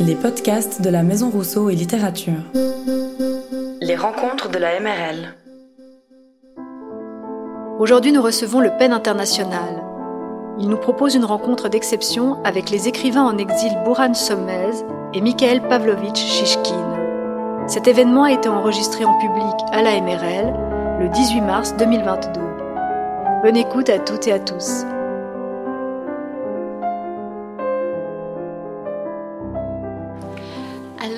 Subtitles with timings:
[0.00, 2.42] Les podcasts de la Maison Rousseau et Littérature.
[3.80, 5.34] Les rencontres de la MRL.
[7.78, 9.82] Aujourd'hui, nous recevons le PEN International.
[10.58, 14.70] Il nous propose une rencontre d'exception avec les écrivains en exil Bouran Sommez
[15.14, 17.66] et Mikhail Pavlovitch Shishkin.
[17.66, 20.54] Cet événement a été enregistré en public à la MRL
[21.00, 22.40] le 18 mars 2022.
[23.42, 24.84] Bonne écoute à toutes et à tous.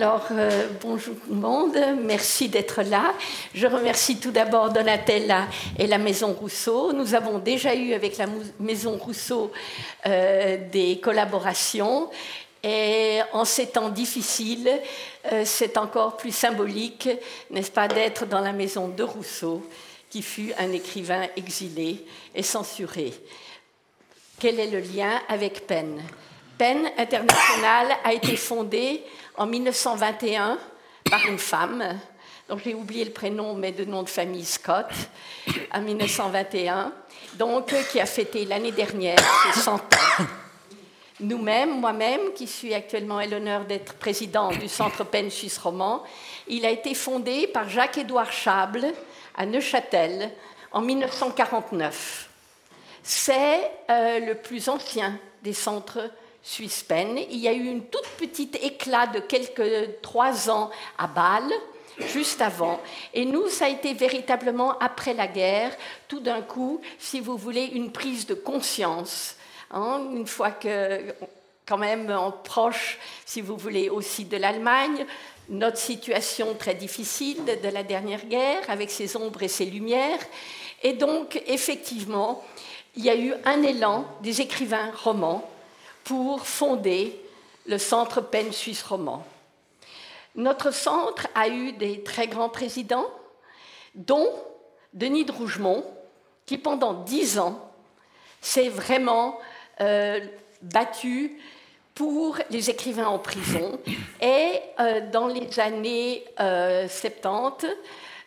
[0.01, 3.13] Alors, euh, bonjour tout le monde, merci d'être là.
[3.53, 5.47] Je remercie tout d'abord Donatella
[5.79, 6.95] et la Maison Rousseau.
[6.95, 8.25] Nous avons déjà eu avec la
[8.59, 9.53] Maison Rousseau
[10.07, 12.09] euh, des collaborations
[12.65, 14.71] et en ces temps difficiles,
[15.31, 17.11] euh, c'est encore plus symbolique,
[17.51, 19.69] n'est-ce pas, d'être dans la maison de Rousseau,
[20.09, 23.13] qui fut un écrivain exilé et censuré.
[24.39, 26.01] Quel est le lien avec Penn?
[26.57, 29.03] Penn International a été fondée
[29.37, 30.59] en 1921
[31.11, 31.99] par une femme,
[32.49, 34.91] dont j'ai oublié le prénom, mais de nom de famille Scott,
[35.73, 36.93] en 1921,
[37.35, 39.19] donc qui a fêté l'année dernière
[39.53, 40.25] ses 100 ans.
[41.21, 46.03] Nous-mêmes, moi-même, qui suis actuellement à l'honneur d'être président du Centre Penn Suisse Roman,
[46.49, 48.87] il a été fondé par Jacques-Édouard Chable
[49.37, 50.31] à Neuchâtel
[50.73, 52.31] en 1949.
[53.03, 56.11] C'est euh, le plus ancien des centres
[56.43, 57.19] Suisse Pen.
[57.31, 61.53] Il y a eu une toute petite éclat de quelques trois ans à Bâle,
[61.99, 62.81] juste avant.
[63.15, 65.77] Et nous, ça a été véritablement après la guerre,
[66.09, 69.37] tout d'un coup, si vous voulez, une prise de conscience.
[69.71, 71.15] Hein, une fois que,
[71.67, 75.07] quand même, en proche, si vous voulez, aussi de l'Allemagne,
[75.49, 80.21] notre situation très difficile de la dernière guerre, avec ses ombres et ses lumières.
[80.83, 82.43] Et donc, effectivement,
[82.97, 85.49] il y a eu un élan des écrivains romans
[86.05, 87.21] pour fonder
[87.67, 89.25] le Centre Penn Suisse Roman.
[90.35, 93.11] Notre centre a eu des très grands présidents,
[93.95, 94.29] dont
[94.93, 95.85] Denis de Rougemont,
[96.47, 97.71] qui pendant dix ans
[98.41, 99.39] s'est vraiment
[99.81, 100.21] euh,
[100.63, 101.39] battu
[101.95, 103.79] pour les écrivains en prison.
[104.21, 107.67] Et euh, dans les années 70,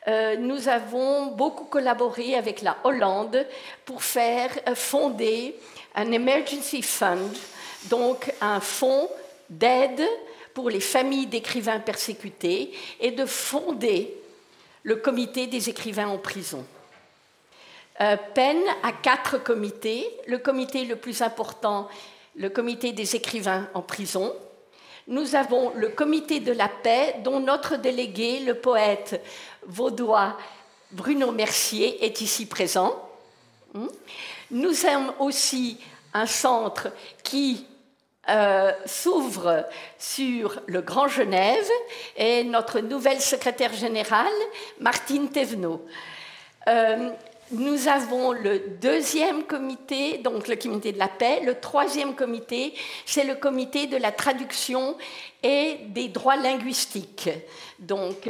[0.07, 3.45] euh, nous avons beaucoup collaboré avec la Hollande
[3.85, 5.55] pour faire fonder
[5.95, 7.31] un emergency fund
[7.89, 9.09] donc un fonds
[9.49, 10.03] d'aide
[10.53, 14.15] pour les familles d'écrivains persécutés et de fonder
[14.83, 16.65] le comité des écrivains en prison.
[18.01, 20.05] Euh, Penn a quatre comités.
[20.27, 21.87] Le comité le plus important,
[22.35, 24.33] le comité des écrivains en prison.
[25.07, 29.21] Nous avons le comité de la paix, dont notre délégué, le poète
[29.65, 30.37] vaudois
[30.91, 33.09] Bruno Mercier, est ici présent.
[33.73, 33.87] Hmm.
[34.51, 35.77] Nous avons aussi
[36.13, 36.89] un centre
[37.23, 37.65] qui
[38.29, 39.65] euh, s'ouvre
[39.99, 41.69] sur le Grand Genève
[42.15, 44.31] et notre nouvelle secrétaire générale,
[44.79, 45.85] Martine Thévenot.
[46.69, 47.09] Euh,
[47.51, 51.41] nous avons le deuxième comité, donc le comité de la paix.
[51.43, 52.73] Le troisième comité,
[53.05, 54.95] c'est le comité de la traduction
[55.43, 57.29] et des droits linguistiques.
[57.77, 58.29] Donc,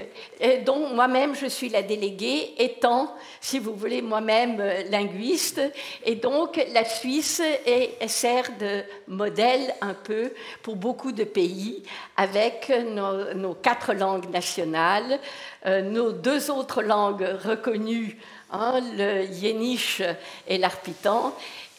[0.65, 5.61] dont moi-même, je suis la déléguée, étant, si vous voulez, moi-même euh, linguiste.
[6.05, 11.83] Et donc, la Suisse est, sert de modèle un peu pour beaucoup de pays,
[12.17, 12.71] avec
[13.35, 15.19] nos, quatre langues nationales,
[15.67, 18.17] euh, nos deux autres langues reconnues
[18.55, 20.03] Hein, le yéniche
[20.47, 21.33] et l'arpitan,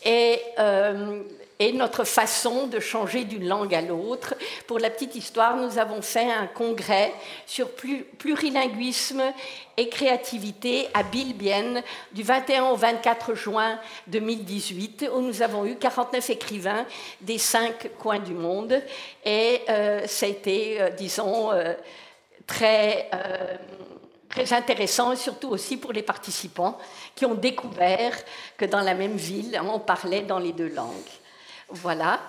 [0.05, 1.23] et, euh,
[1.61, 4.35] et, notre façon de changer d'une langue à l'autre.
[4.67, 7.15] Pour la petite histoire, nous avons fait un congrès
[7.47, 7.69] sur
[8.19, 9.23] plurilinguisme
[9.77, 11.81] et créativité à Bilbienne
[12.11, 16.87] du 21 au 24 juin 2018, où nous avons eu 49 écrivains
[17.21, 18.83] des cinq coins du monde.
[19.25, 21.51] Et euh, ça a été, euh, disons,
[22.49, 23.09] très
[24.35, 26.77] très intéressant surtout aussi pour les participants
[27.15, 28.13] qui ont découvert
[28.57, 31.13] que dans la même ville, on parlait dans les deux langues.
[31.69, 32.21] Voilà.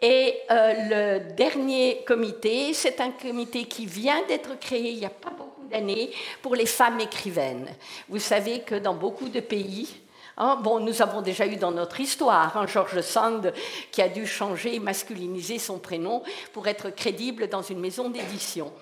[0.00, 5.10] Et euh, le dernier comité, c'est un comité qui vient d'être créé il n'y a
[5.10, 6.10] pas beaucoup d'années
[6.40, 7.68] pour les femmes écrivaines.
[8.08, 9.94] Vous savez que dans beaucoup de pays,
[10.38, 13.52] hein, bon, nous avons déjà eu dans notre histoire hein, George Sand
[13.92, 16.22] qui a dû changer masculiniser son prénom
[16.52, 18.72] pour être crédible dans une maison d'édition.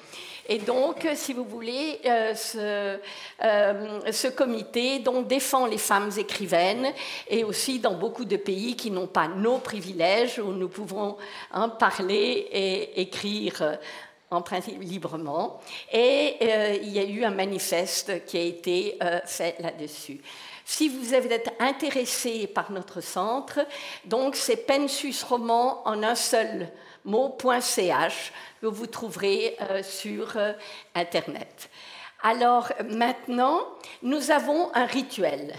[0.48, 2.34] Et donc, si vous voulez, euh,
[3.42, 6.92] euh, ce, comité donc, défend les femmes écrivaines
[7.28, 11.16] et aussi dans beaucoup de pays qui n'ont pas nos privilèges, où nous pouvons
[11.52, 13.78] hein, parler et écrire
[14.30, 15.60] en principe librement.
[15.92, 20.20] Et euh, il y a eu un manifeste qui a été fait là-dessus.
[20.64, 23.58] Si vous êtes intéressé par notre centre,
[24.04, 26.70] donc c'est Pensus Roman en un seul
[27.04, 30.52] mot.ch que vous trouverez euh, sur euh,
[30.94, 31.70] Internet.
[32.22, 33.60] Alors maintenant,
[34.02, 35.54] nous avons un rituel.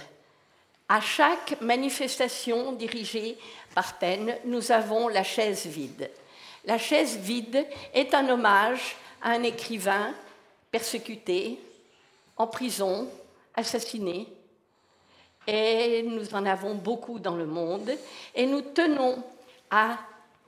[0.88, 3.38] À chaque manifestation dirigée
[3.74, 6.10] par PEN, nous avons la chaise vide.
[6.66, 10.14] La chaise vide est un hommage à un écrivain
[10.70, 11.60] persécuté,
[12.38, 13.08] en prison,
[13.56, 14.28] assassiné.
[15.48, 17.92] Et nous en avons beaucoup dans le monde.
[18.36, 19.24] Et nous tenons
[19.72, 19.98] à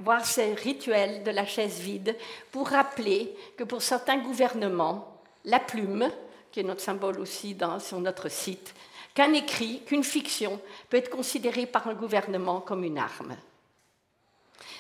[0.04, 2.16] voir ces rituels de la chaise vide
[2.52, 6.12] pour rappeler que pour certains gouvernements, la plume,
[6.52, 8.74] qui est notre symbole aussi sur notre site,
[9.16, 10.60] qu'un écrit, qu'une fiction
[10.90, 13.36] peut être considérée par un gouvernement comme une arme.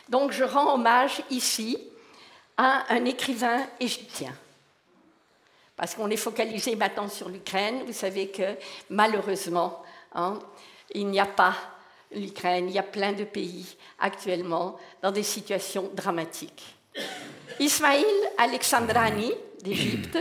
[0.09, 1.77] Donc je rends hommage ici
[2.57, 4.33] à un écrivain égyptien.
[5.75, 7.83] Parce qu'on est focalisé maintenant sur l'Ukraine.
[7.85, 8.55] Vous savez que
[8.89, 9.81] malheureusement,
[10.13, 10.37] hein,
[10.93, 11.55] il n'y a pas
[12.15, 16.75] l'Ukraine, il y a plein de pays actuellement dans des situations dramatiques.
[17.59, 18.05] Ismail
[18.37, 19.31] Alexandrani
[19.61, 20.17] d'Égypte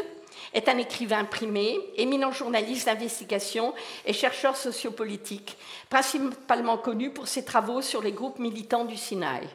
[0.53, 3.73] est un écrivain primé, éminent journaliste d'investigation
[4.05, 5.57] et chercheur sociopolitique,
[5.89, 9.49] principalement connu pour ses travaux sur les groupes militants du Sinaï.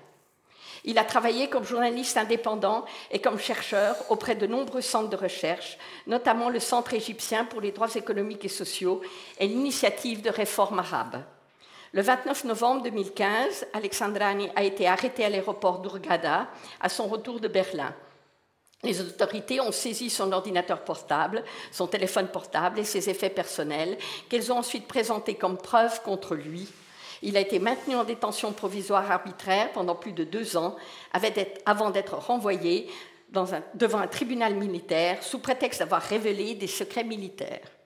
[0.85, 5.77] Il a travaillé comme journaliste indépendant et comme chercheur auprès de nombreux centres de recherche,
[6.07, 9.01] notamment le Centre égyptien pour les droits économiques et sociaux
[9.37, 11.23] et l'initiative de réforme arabe.
[11.93, 16.47] Le 29 novembre 2015, Alexandrani a été arrêté à l'aéroport d'Urgada
[16.81, 17.93] à son retour de Berlin.
[18.83, 23.97] Les autorités ont saisi son ordinateur portable, son téléphone portable et ses effets personnels,
[24.29, 26.67] qu'elles ont ensuite présentés comme preuve contre lui.
[27.23, 30.75] Il a été maintenu en détention provisoire arbitraire pendant plus de deux ans,
[31.65, 32.89] avant d'être renvoyé
[33.29, 37.76] devant un tribunal militaire sous prétexte d'avoir révélé des secrets militaires.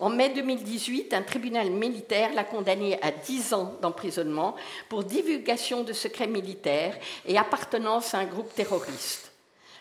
[0.00, 4.56] En mai 2018, un tribunal militaire l'a condamné à dix ans d'emprisonnement
[4.88, 9.30] pour divulgation de secrets militaires et appartenance à un groupe terroriste.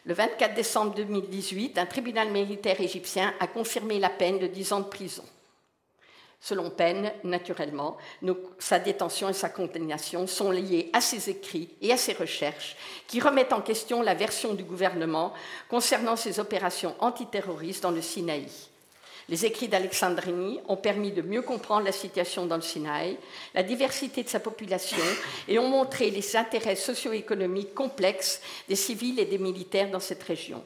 [0.03, 4.79] Le 24 décembre 2018, un tribunal militaire égyptien a confirmé la peine de 10 ans
[4.81, 5.23] de prison.
[6.41, 7.95] Selon Penn, naturellement,
[8.59, 12.75] sa détention et sa condamnation sont liées à ses écrits et à ses recherches
[13.07, 15.31] qui remettent en question la version du gouvernement
[15.69, 18.68] concernant ses opérations antiterroristes dans le Sinaï.
[19.29, 23.15] Les écrits d'Alexandrini ont permis de mieux comprendre la situation dans le Sinaï,
[23.53, 24.97] la diversité de sa population
[25.47, 30.63] et ont montré les intérêts socio-économiques complexes des civils et des militaires dans cette région.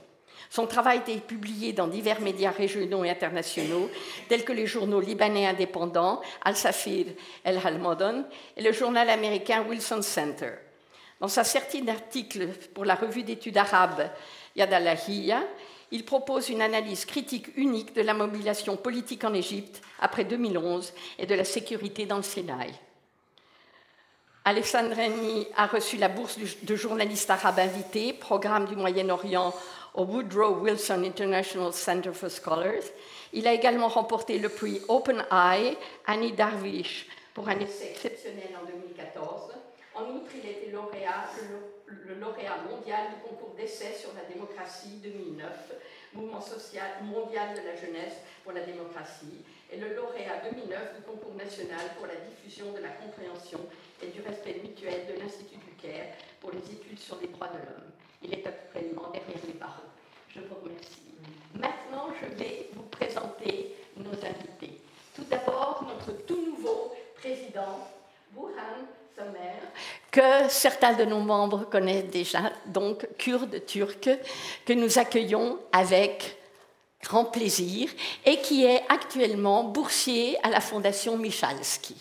[0.50, 3.90] Son travail a été publié dans divers médias régionaux et internationaux,
[4.30, 7.08] tels que les journaux libanais indépendants Al-Safir
[7.44, 8.24] El Halmodon
[8.56, 10.54] et le journal américain Wilson Center.
[11.20, 14.10] Dans sa série d'articles pour la revue d'études arabes
[14.56, 14.98] Yad al
[15.94, 21.28] il propose une analyse critique unique de la mobilisation politique en Égypte après 2011 et
[21.28, 22.74] de la sécurité dans le Sinaï.
[24.44, 29.54] Alexandreni a reçu la bourse de journaliste arabe invité, programme du Moyen-Orient
[29.94, 32.84] au Woodrow Wilson International Center for Scholars.
[33.32, 38.66] Il a également remporté le prix Open Eye Annie Darvish pour un essai exceptionnel en
[38.66, 39.53] 2014.
[39.96, 41.30] En outre, il a été lauréat,
[41.88, 45.74] le, lauréat mondial du concours d'essai sur la démocratie 2009,
[46.14, 51.36] mouvement social mondial de la jeunesse pour la démocratie, et le lauréat 2009 du concours
[51.36, 53.60] national pour la diffusion de la compréhension
[54.02, 57.60] et du respect mutuel de l'Institut du Caire pour les études sur les droits de
[57.60, 57.92] l'homme.
[58.24, 59.94] Il est actuellement derrière les barreaux.
[60.30, 61.04] Je vous remercie.
[61.54, 64.82] Maintenant, je vais vous présenter nos invités.
[65.16, 67.88] Tout d'abord, notre tout nouveau président,
[68.32, 68.88] Burhan
[70.12, 74.10] Que certains de nos membres connaissent déjà, donc kurde turc,
[74.66, 76.38] que nous accueillons avec
[77.04, 77.90] grand plaisir
[78.26, 81.96] et qui est actuellement boursier à la Fondation Michalski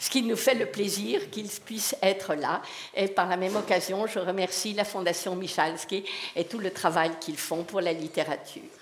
[0.00, 2.62] ce qui nous fait le plaisir qu'ils puissent être là.
[2.94, 6.04] Et par la même occasion, je remercie la Fondation Michalski
[6.34, 8.79] et tout le travail qu'ils font pour la littérature.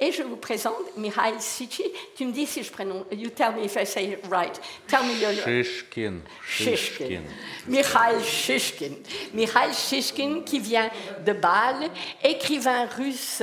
[0.00, 1.84] Et je vous présente Mihail Sichi.
[2.16, 3.04] Tu me dis si je prononce.
[3.12, 4.60] You tell me if I say it right.
[4.86, 6.20] Tell me your Shishkin.
[6.46, 7.22] Shishkin.
[7.66, 8.96] Mihail Shishkin.
[9.34, 10.90] Mihail Shishkin qui vient
[11.24, 11.90] de Bâle,
[12.22, 13.42] écrivain russe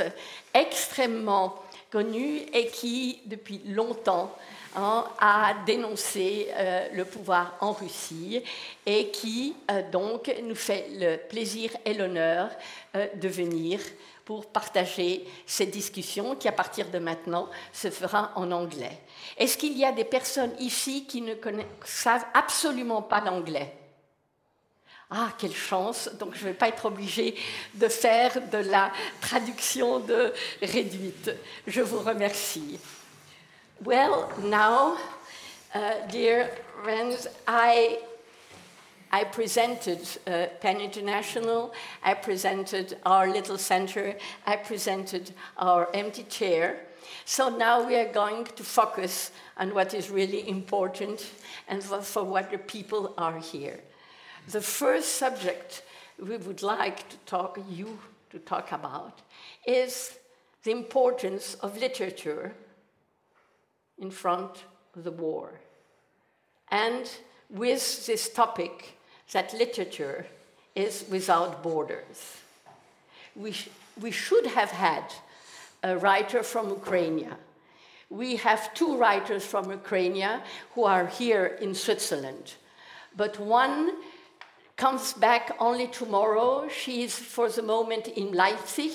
[0.54, 1.56] extrêmement
[1.92, 4.36] connu et qui, depuis longtemps,
[4.76, 8.42] Hein, a dénoncé euh, le pouvoir en Russie
[8.88, 12.50] et qui euh, donc nous fait le plaisir et l'honneur
[12.96, 13.80] euh, de venir
[14.26, 19.00] pour partager cette discussion qui, à partir de maintenant, se fera en anglais.
[19.38, 21.36] Est-ce qu'il y a des personnes ici qui ne
[21.84, 23.74] savent absolument pas l'anglais?
[25.12, 27.36] Ah, quelle chance Donc, je ne vais pas être obligée
[27.76, 31.32] de faire de la traduction de réduite.
[31.68, 32.80] Je vous remercie.
[33.86, 34.96] Well, now,
[35.76, 36.50] uh, dear
[36.82, 38.00] friends, I
[39.14, 44.16] I presented uh, PEN International, I presented our little center,
[44.48, 46.80] I presented our empty chair.
[47.24, 51.30] So now we are going to focus on what is really important
[51.68, 53.82] and for what the people are here.
[54.48, 55.84] The first subject
[56.18, 58.00] we would like to talk you
[58.32, 59.22] to talk about
[59.68, 60.18] is
[60.64, 62.56] the importance of literature
[64.00, 64.64] in front
[64.96, 65.60] of the war.
[66.72, 67.08] And
[67.52, 68.98] with this topic
[69.32, 70.26] that literature
[70.76, 72.38] is without borders.
[73.36, 73.70] We, sh
[74.02, 75.04] we should have had
[75.84, 77.28] a writer from Ukraine.
[78.10, 80.42] We have two writers from Ukraine
[80.74, 82.56] who are here in Switzerland,
[83.16, 83.94] but one
[84.76, 86.68] comes back only tomorrow.
[86.70, 88.94] She is for the moment in Leipzig,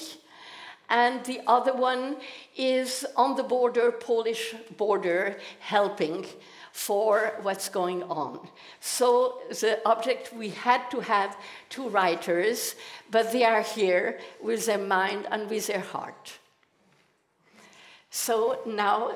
[0.88, 2.16] and the other one
[2.56, 6.26] is on the border, Polish border, helping
[6.73, 8.49] for what's going on.
[8.81, 11.37] So the object we had to have
[11.69, 12.75] two writers,
[13.11, 16.39] but they are here with their mind and with their heart.
[18.11, 19.13] So now,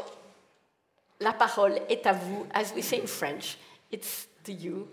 [1.20, 3.56] la parole est à vous, as we say in French.
[3.90, 4.88] It's to you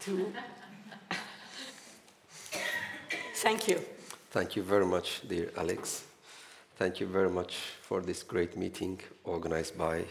[0.00, 0.32] to.
[3.34, 3.80] Thank you.
[4.30, 6.04] Thank you very much, dear Alex.
[6.76, 10.04] Thank you very much for this great meeting organized by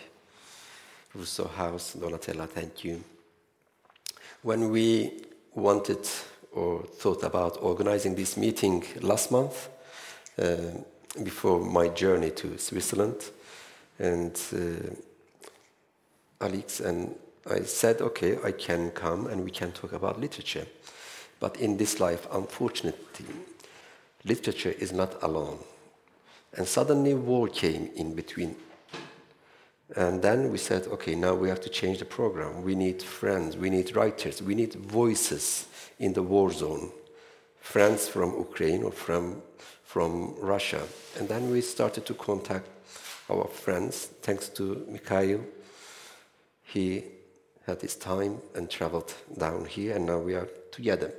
[1.16, 1.96] Rousseau House.
[1.96, 3.04] Donatella, thank you.
[4.42, 5.22] When we
[5.54, 6.08] wanted
[6.52, 9.70] or thought about organizing this meeting last month,
[10.38, 10.56] uh,
[11.24, 13.32] before my journey to Switzerland,
[14.00, 14.90] and uh,
[16.44, 17.16] Alex and
[17.50, 20.66] I said, okay, I can come and we can talk about literature.
[21.40, 23.26] But in this life, unfortunately,
[24.24, 25.60] literature is not alone.
[26.56, 28.56] And suddenly, war came in between.
[29.96, 32.64] And then we said, okay, now we have to change the program.
[32.64, 35.68] We need friends, we need writers, we need voices
[36.00, 36.92] in the war zone.
[37.60, 39.42] Friends from Ukraine or from
[39.94, 40.82] from Russia.
[41.20, 42.68] And then we started to contact
[43.30, 45.42] our friends, thanks to Mikhail.
[46.64, 47.04] He
[47.68, 51.14] had his time and traveled down here, and now we are together.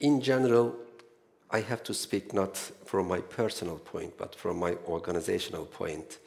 [0.00, 0.74] In general,
[1.52, 6.18] I have to speak not from my personal point, but from my organizational point.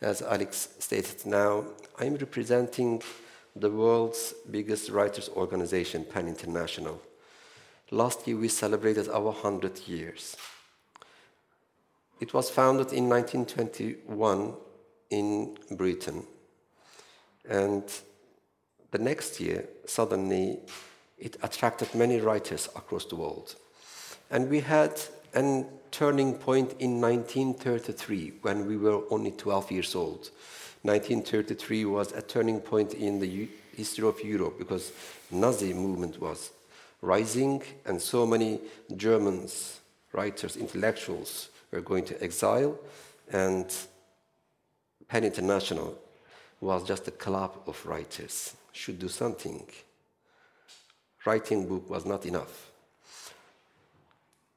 [0.00, 1.64] As Alex stated now,
[1.98, 3.02] I'm representing
[3.54, 7.00] the world's biggest writers' organization, PEN International.
[7.90, 10.36] Last year we celebrated our 100 years.
[12.20, 14.54] It was founded in 1921
[15.08, 16.26] in Britain.
[17.48, 17.84] And
[18.90, 20.58] the next year, suddenly,
[21.16, 23.54] it attracted many writers across the world.
[24.30, 25.00] And we had
[25.36, 30.30] a turning point in 1933 when we were only 12 years old.
[30.82, 34.92] 1933 was a turning point in the history of Europe because
[35.30, 36.50] Nazi movement was
[37.02, 38.60] rising, and so many
[38.96, 39.80] Germans,
[40.12, 42.78] writers, intellectuals were going to exile,
[43.30, 43.66] and
[45.08, 45.98] PEN International
[46.60, 49.66] was just a club of writers, should do something.
[51.26, 52.70] Writing book was not enough.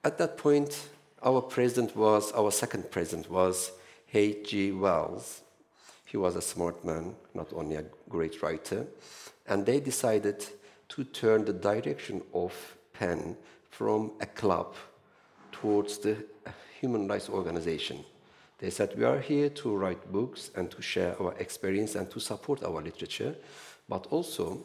[0.02, 0.88] At that point,
[1.22, 3.72] our president was, our second president was
[4.14, 4.72] H.G.
[4.72, 5.42] Wells.
[6.06, 8.88] He was a smart man, not only a great writer,
[9.46, 10.46] and they decided
[10.90, 13.36] to turn the direction of PEN
[13.70, 14.74] from a club
[15.52, 16.16] towards the
[16.80, 18.06] human rights organization.
[18.60, 22.22] They said, We are here to write books and to share our experience and to
[22.22, 23.36] support our literature,
[23.90, 24.64] but also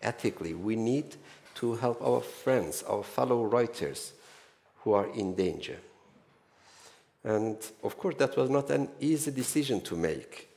[0.00, 1.16] ethically, we need
[1.56, 4.12] to help our friends, our fellow writers
[4.88, 5.76] who are in danger.
[7.22, 10.48] And of course, that was not an easy decision to make.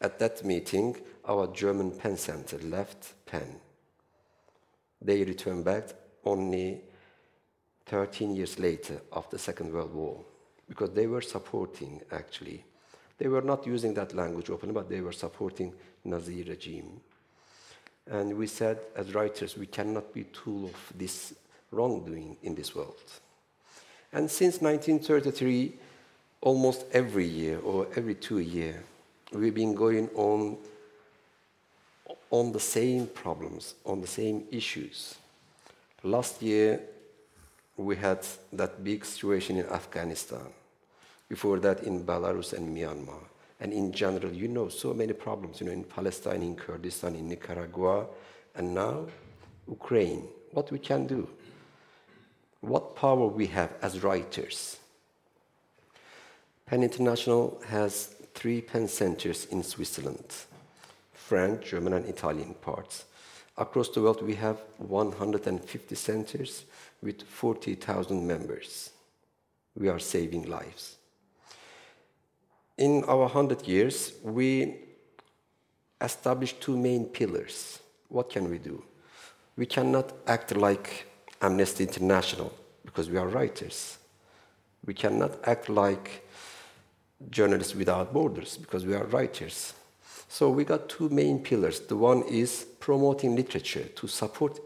[0.00, 3.60] At that meeting, our German PEN Center left PEN
[5.02, 5.84] they returned back
[6.24, 6.80] only
[7.84, 10.24] 13 years later after the Second World War
[10.68, 12.64] because they were supporting actually.
[13.18, 17.00] They were not using that language openly, but they were supporting Nazi regime.
[18.10, 21.34] And we said, as writers, we cannot be tool of this
[21.70, 23.02] wrongdoing in this world.
[24.16, 25.74] And since 1933,
[26.40, 28.82] almost every year or every two years,
[29.30, 30.56] we've been going on
[32.30, 35.16] on the same problems, on the same issues.
[36.02, 36.80] Last year,
[37.76, 40.48] we had that big situation in Afghanistan.
[41.28, 43.20] Before that, in Belarus and Myanmar.
[43.60, 47.28] And in general, you know, so many problems, you know, in Palestine, in Kurdistan, in
[47.28, 48.06] Nicaragua,
[48.54, 49.08] and now
[49.68, 50.26] Ukraine.
[50.52, 51.28] What we can do?
[52.60, 54.78] What power we have as writers?
[56.66, 60.34] PEN International has three PEN centers in Switzerland.
[61.12, 63.04] French, German, and Italian parts.
[63.58, 66.64] Across the world, we have 150 centers
[67.02, 68.90] with 40,000 members.
[69.74, 70.96] We are saving lives.
[72.78, 74.76] In our 100 years, we
[76.00, 77.80] established two main pillars.
[78.08, 78.84] What can we do?
[79.56, 81.06] We cannot act like
[81.40, 82.52] Amnesty International
[82.84, 83.98] because we are writers.
[84.84, 86.26] We cannot act like
[87.30, 89.74] Journalists Without Borders because we are writers.
[90.28, 91.80] So we got two main pillars.
[91.80, 94.60] The one is promoting literature to support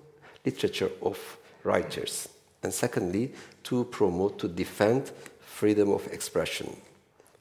[0.44, 1.18] literature of
[1.64, 2.28] writers,
[2.62, 3.32] and secondly,
[3.64, 6.76] to promote, to defend freedom of expression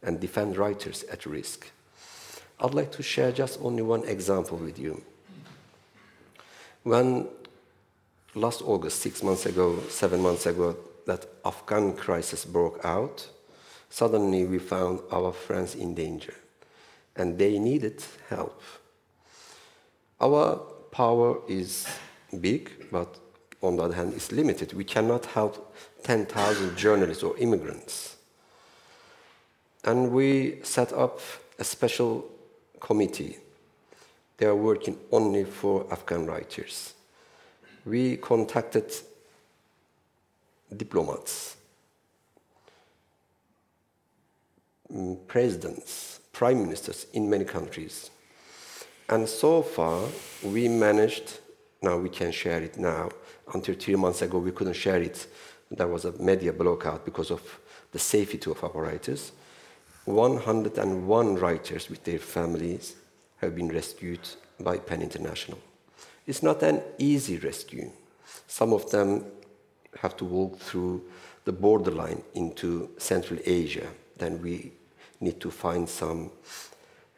[0.04, 1.68] and defend writers at risk.
[2.60, 5.02] I'd like to share just only one example with you.
[6.84, 7.28] When
[8.36, 13.28] last August, six months ago, seven months ago, that Afghan crisis broke out,
[13.90, 16.34] suddenly we found our friends in danger
[17.16, 18.62] and they needed help.
[20.22, 20.58] Our
[20.92, 21.88] power is
[22.40, 23.20] big, but
[23.62, 24.74] on the other hand, it's limited.
[24.74, 28.16] We cannot help 10,000 journalists or immigrants.
[29.84, 31.20] And we set up
[31.58, 32.26] a special
[32.80, 33.38] committee.
[34.38, 36.94] They are working only for Afghan writers.
[37.86, 38.94] We contacted
[40.76, 41.56] diplomats,
[44.94, 48.12] mm, presidents, prime ministers in many countries.
[49.10, 50.08] And so far,
[50.44, 51.40] we managed,
[51.82, 53.10] now we can share it now.
[53.54, 55.26] Until three months ago, we couldn't share it.
[55.72, 57.42] There was a media blockout because of
[57.92, 59.32] the safety of our writers.
[60.06, 62.96] 101 writers with their families
[63.38, 64.20] have been rescued
[64.60, 65.60] by PEN International.
[66.30, 67.90] It's not an easy rescue.
[68.46, 69.26] Some of them
[70.00, 71.02] have to walk through
[71.44, 73.88] the borderline into Central Asia.
[74.16, 74.72] Then we
[75.20, 76.30] need to find some,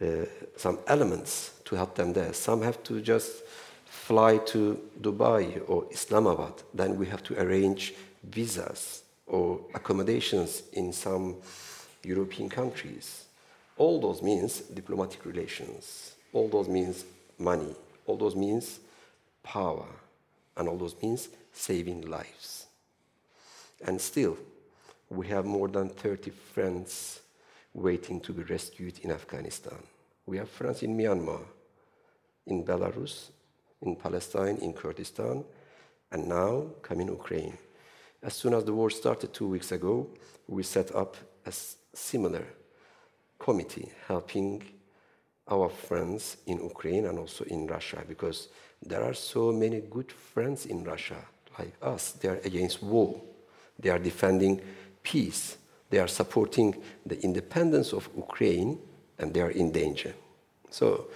[0.02, 2.32] uh, some elements to help them there.
[2.32, 3.44] Some have to just
[3.86, 6.64] fly to Dubai or Islamabad.
[6.74, 11.36] Then we have to arrange visas or accommodations in some
[12.06, 13.26] European countries.
[13.76, 16.14] All those means diplomatic relations.
[16.32, 17.04] All those means
[17.38, 17.76] money.
[18.08, 18.80] All those means
[19.44, 19.88] power.
[20.58, 22.68] And all those means saving lives.
[23.86, 24.38] And still,
[25.10, 27.22] we have more than 30 friends
[27.74, 29.78] waiting to be rescued in Afghanistan.
[30.26, 31.42] We have friends in Myanmar,
[32.46, 33.30] in Belarus,
[33.82, 35.44] in Palestine, in Kurdistan,
[36.12, 37.58] and now come in Ukraine.
[38.22, 40.08] As soon as the war started two weeks ago,
[40.48, 41.52] we set up a
[41.94, 42.46] similar
[43.40, 44.62] committee helping
[45.50, 48.50] our friends in Ukraine and also in Russia because
[48.86, 51.18] there are so many good friends in Russia
[51.58, 52.12] like us.
[52.14, 53.22] They are against war.
[53.80, 54.62] They are defending
[55.04, 55.58] peace.
[55.90, 58.80] They are supporting the independence of Ukraine
[59.20, 60.14] and they are in danger.
[60.70, 61.08] So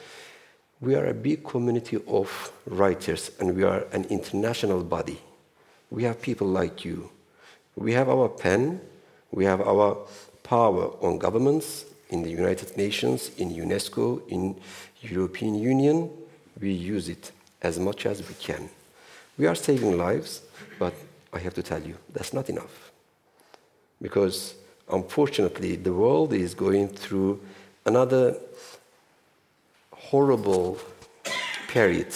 [0.82, 5.20] we are a big community of writers and we are an international body.
[5.90, 7.10] We have people like you.
[7.76, 8.82] We have our pen,
[9.32, 9.98] we have our
[10.44, 14.56] power on governments in the United Nations, in UNESCO, in
[15.02, 16.10] European Union.
[16.60, 18.70] We use it as much as we can.
[19.38, 20.42] We are saving lives,
[20.80, 20.94] but
[21.34, 22.92] I have to tell you, that's not enough.
[24.02, 24.56] Because
[24.92, 27.42] unfortunately, the world is going through
[27.86, 28.38] another
[29.94, 30.78] horrible
[31.68, 32.14] period,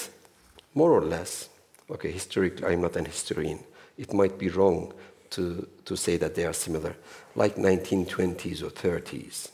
[0.73, 1.49] more or less.
[1.89, 3.60] Okay, historically, I'm not an historian.
[3.97, 4.93] It might be wrong
[5.32, 6.95] to, to say that they are similar,
[7.36, 9.49] like 1920s or 30s.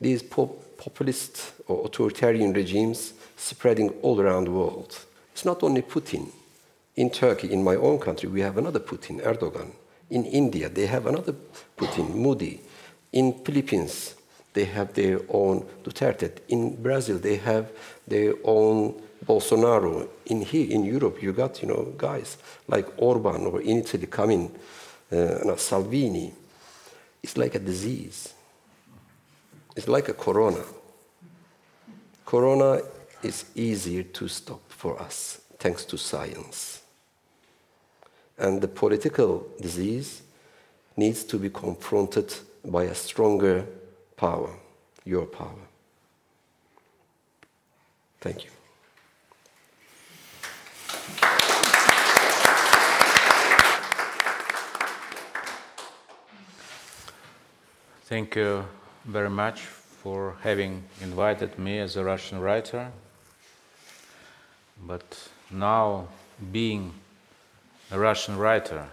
[0.00, 5.04] These pop- populist or authoritarian regimes spreading all around the world.
[5.32, 6.30] It's not only Putin.
[6.96, 9.70] In Turkey, in my own country, we have another Putin, Erdogan.
[10.10, 11.34] In India, they have another
[11.76, 12.60] Putin, Modi.
[13.12, 14.14] In Philippines,
[14.54, 16.38] they have their own Duterte.
[16.48, 17.70] In Brazil, they have
[18.06, 20.08] their own Bolsonaro.
[20.26, 24.50] In here, in Europe, you got you know guys like Orban or in Italy coming,
[25.12, 26.32] uh, Salvini.
[27.22, 28.34] It's like a disease.
[29.78, 30.64] It's like a corona.
[32.26, 32.80] Corona
[33.22, 36.82] is easier to stop for us thanks to science.
[38.36, 40.22] And the political disease
[40.96, 43.66] needs to be confronted by a stronger
[44.16, 44.50] power,
[45.04, 45.62] your power.
[48.20, 48.50] Thank you.
[58.06, 58.64] Thank you
[59.04, 62.90] very much for having invited me as a Russian writer.
[64.86, 66.08] But now,
[66.52, 66.94] being
[67.90, 68.86] a Russian writer,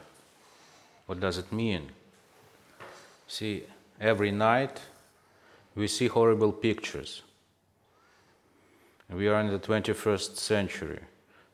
[1.06, 1.90] what does it mean?
[3.28, 3.64] See,
[4.00, 4.82] every night
[5.76, 7.22] we see horrible pictures.
[9.10, 11.02] We are in the 21st century.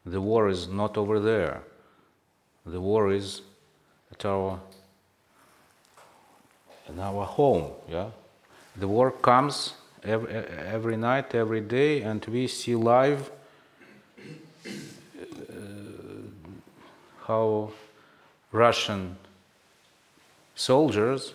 [0.06, 1.62] the war is not over there.
[2.66, 3.42] The war is
[4.12, 4.60] at our
[6.90, 7.72] in our home.
[7.90, 8.10] Yeah,
[8.76, 13.32] the war comes every, every night, every day, and we see live
[14.66, 14.70] uh,
[17.28, 17.72] how
[18.52, 19.18] Russian
[20.56, 21.34] soldiers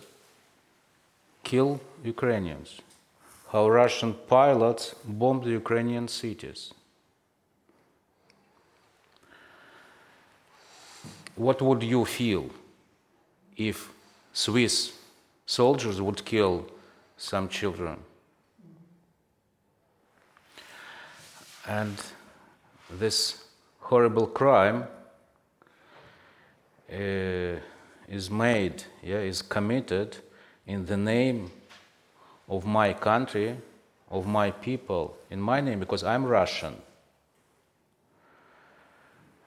[1.43, 2.81] kill Ukrainians,
[3.53, 6.73] how Russian pilots bomb the Ukrainian cities.
[11.37, 12.51] What would you feel
[13.57, 13.91] if
[14.33, 14.93] Swiss
[15.45, 16.67] soldiers would kill
[17.17, 17.99] some children?
[21.67, 21.97] And
[22.91, 23.45] this
[23.81, 24.85] horrible crime
[26.93, 27.59] uh,
[28.09, 30.19] is made, yeah, is committed
[30.67, 31.51] in the name
[32.49, 33.57] of my country,
[34.11, 36.77] of my people, in my name, because I'm Russian.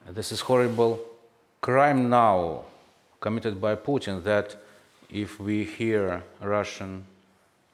[0.10, 1.00] This is horrible
[1.62, 2.64] crime now
[3.20, 4.56] committed by Putin that
[5.10, 7.06] if we hear Russian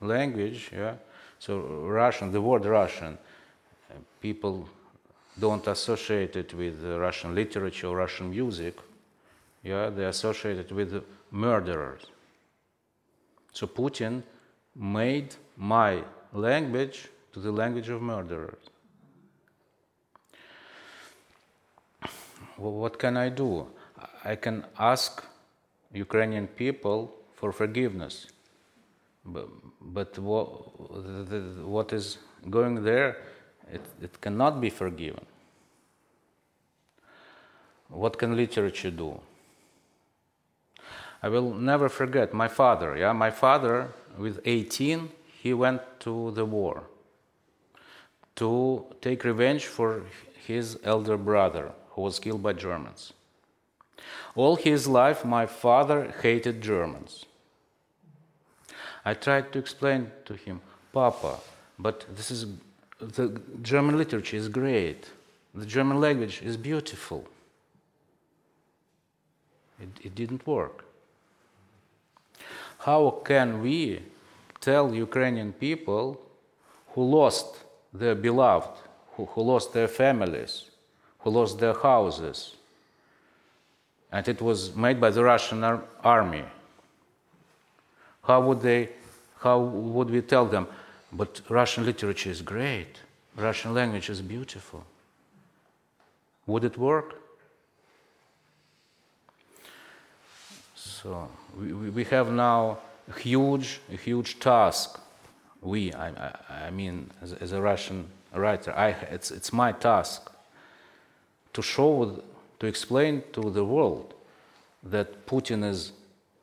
[0.07, 0.95] language, yeah,
[1.39, 3.17] so Russian, the word Russian,
[3.89, 4.67] uh, people
[5.39, 8.77] don't associate it with Russian literature or Russian music.
[9.63, 12.03] Yeah, they associate it with murderers.
[13.51, 14.23] So Putin
[14.75, 18.69] made my language to the language of murderers.
[22.57, 23.67] Well, what can I do?
[24.23, 25.23] I can ask
[25.93, 28.27] Ukrainian people for forgiveness.
[29.25, 29.47] But,
[29.81, 30.47] but what,
[31.29, 32.17] the, what is
[32.49, 33.17] going there
[33.71, 35.25] it, it cannot be forgiven.
[37.89, 39.19] What can literature do?
[41.23, 42.95] I will never forget my father.
[42.95, 45.09] Yeah, my father, with 18,
[45.41, 46.83] he went to the war
[48.35, 50.03] to take revenge for
[50.45, 53.13] his elder brother who was killed by Germans.
[54.35, 57.25] All his life, my father hated Germans.
[59.05, 61.37] I tried to explain to him, Papa,
[61.77, 62.47] but this is
[62.99, 65.11] the German literature is great.
[65.53, 67.27] The German language is beautiful.
[69.79, 70.85] It, it didn't work.
[72.79, 74.01] How can we
[74.59, 76.19] tell Ukrainian people
[76.93, 77.63] who lost
[77.93, 78.75] their beloved,
[79.13, 80.71] who, who lost their families,
[81.19, 82.55] who lost their houses,
[84.11, 86.45] and it was made by the Russian ar- army?
[88.27, 88.89] How would they?
[89.39, 90.67] How would we tell them?
[91.11, 92.99] But Russian literature is great.
[93.35, 94.83] Russian language is beautiful.
[96.47, 97.21] Would it work?
[100.75, 104.99] So we, we have now a huge, a huge task.
[105.61, 110.31] We, I, I, mean, as, as, a Russian writer, I, it's, it's my task
[111.53, 112.23] to show,
[112.59, 114.13] to explain to the world
[114.83, 115.91] that Putin is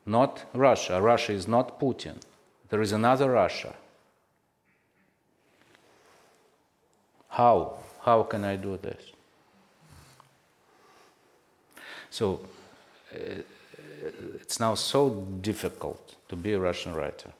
[0.05, 1.01] not Russia.
[1.01, 2.17] Russia is not Putin.
[2.69, 3.75] There is another Russia.
[7.29, 7.77] How?
[8.01, 9.01] How can I do this?
[12.09, 12.41] So
[13.13, 13.41] uh,
[14.35, 17.31] it's now so difficult to be a Russian writer.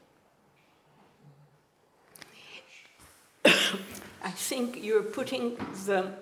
[3.45, 6.13] I think you're putting the,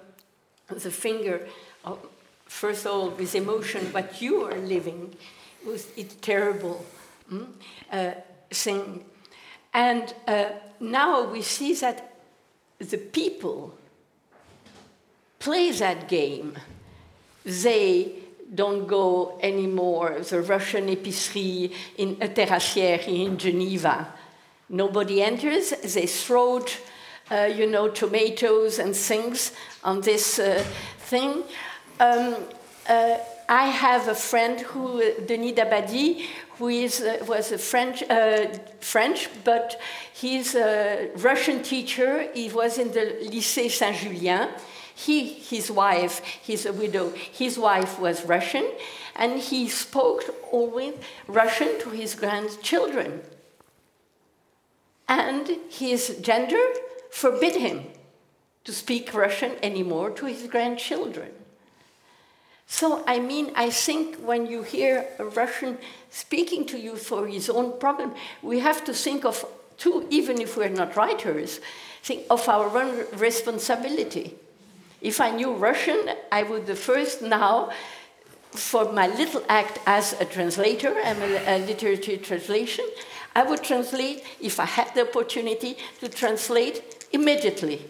[0.67, 1.47] the finger,
[1.85, 1.99] of,
[2.45, 5.15] first of all, with emotion, what you are living
[5.65, 6.85] was it's terrible
[7.31, 7.47] mm,
[7.91, 8.11] uh,
[8.49, 9.05] thing.
[9.73, 10.45] And uh,
[10.79, 12.13] now we see that
[12.79, 13.73] the people
[15.39, 16.57] play that game.
[17.45, 18.13] They
[18.53, 20.19] don't go anymore.
[20.19, 24.13] The Russian épicerie in a terrassière in Geneva.
[24.69, 25.71] Nobody enters.
[25.93, 26.65] They throw,
[27.29, 29.51] uh, you know, tomatoes and things
[29.83, 30.63] on this uh,
[30.99, 31.43] thing.
[31.99, 32.35] Um,
[32.87, 33.17] uh,
[33.51, 36.25] I have a friend who, Denis Dabadi,
[36.57, 38.47] who is, uh, was a French, uh,
[38.79, 39.77] French, but
[40.13, 42.29] he's a Russian teacher.
[42.33, 44.47] He was in the Lycée Saint-Julien.
[44.95, 48.65] He, his wife, he's a widow, his wife was Russian,
[49.17, 50.93] and he spoke always
[51.27, 53.21] Russian to his grandchildren.
[55.09, 56.63] And his gender
[57.09, 57.83] forbid him
[58.63, 61.31] to speak Russian anymore to his grandchildren.
[62.71, 65.77] So, I mean, I think when you hear a Russian
[66.09, 69.45] speaking to you for his own problem, we have to think of,
[69.77, 71.59] too, even if we're not writers,
[72.01, 74.35] think of our own responsibility.
[75.01, 77.71] If I knew Russian, I would the first now,
[78.51, 82.85] for my little act as a translator, I'm a, a literature translation,
[83.35, 87.81] I would translate, if I had the opportunity, to translate immediately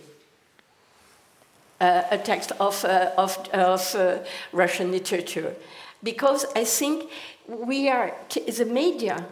[1.81, 4.19] uh, a text of, uh, of, of uh,
[4.53, 5.55] Russian literature.
[6.03, 7.09] Because I think
[7.47, 9.25] we are, the media,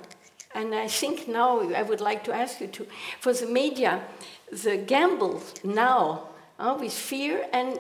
[0.55, 2.88] and I think now I would like to ask you to,
[3.19, 4.01] for the media,
[4.51, 7.79] the gamble now uh, with fear and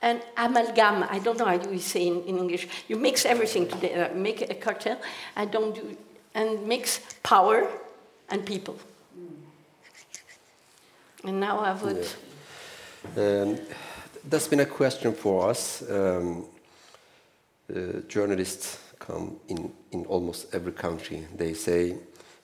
[0.00, 1.04] and amalgam.
[1.10, 2.68] I don't know how you say in, in English.
[2.86, 4.96] You mix everything together, make a cocktail.
[5.34, 5.96] I don't do,
[6.34, 7.68] and mix power
[8.28, 8.78] and people.
[11.24, 12.06] And now I would.
[13.16, 13.42] Yeah.
[13.42, 13.58] Um,
[14.28, 15.82] that's been a question for us.
[15.90, 16.44] Um,
[17.74, 21.26] uh, journalists come in, in almost every country.
[21.34, 21.96] They say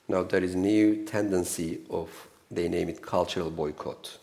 [0.09, 2.09] now there is a new tendency of,
[2.51, 4.19] they name it cultural boycott.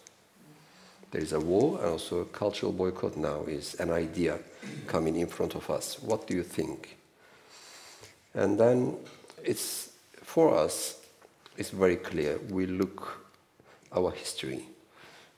[1.12, 4.40] There is a war and also cultural boycott now is an idea
[4.88, 6.02] coming in front of us.
[6.02, 6.98] What do you think?
[8.34, 8.96] And then
[9.44, 9.92] it's
[10.24, 10.98] for us,
[11.58, 12.40] it's very clear.
[12.50, 13.26] We look
[13.92, 14.64] our history,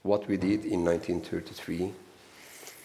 [0.03, 1.91] what we did in 1933,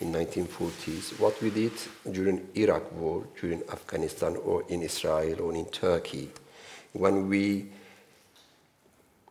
[0.00, 1.72] in 1940s, what we did
[2.11, 6.30] during Iraq war, during Afghanistan, or in Israel, or in Turkey,
[6.92, 7.66] when we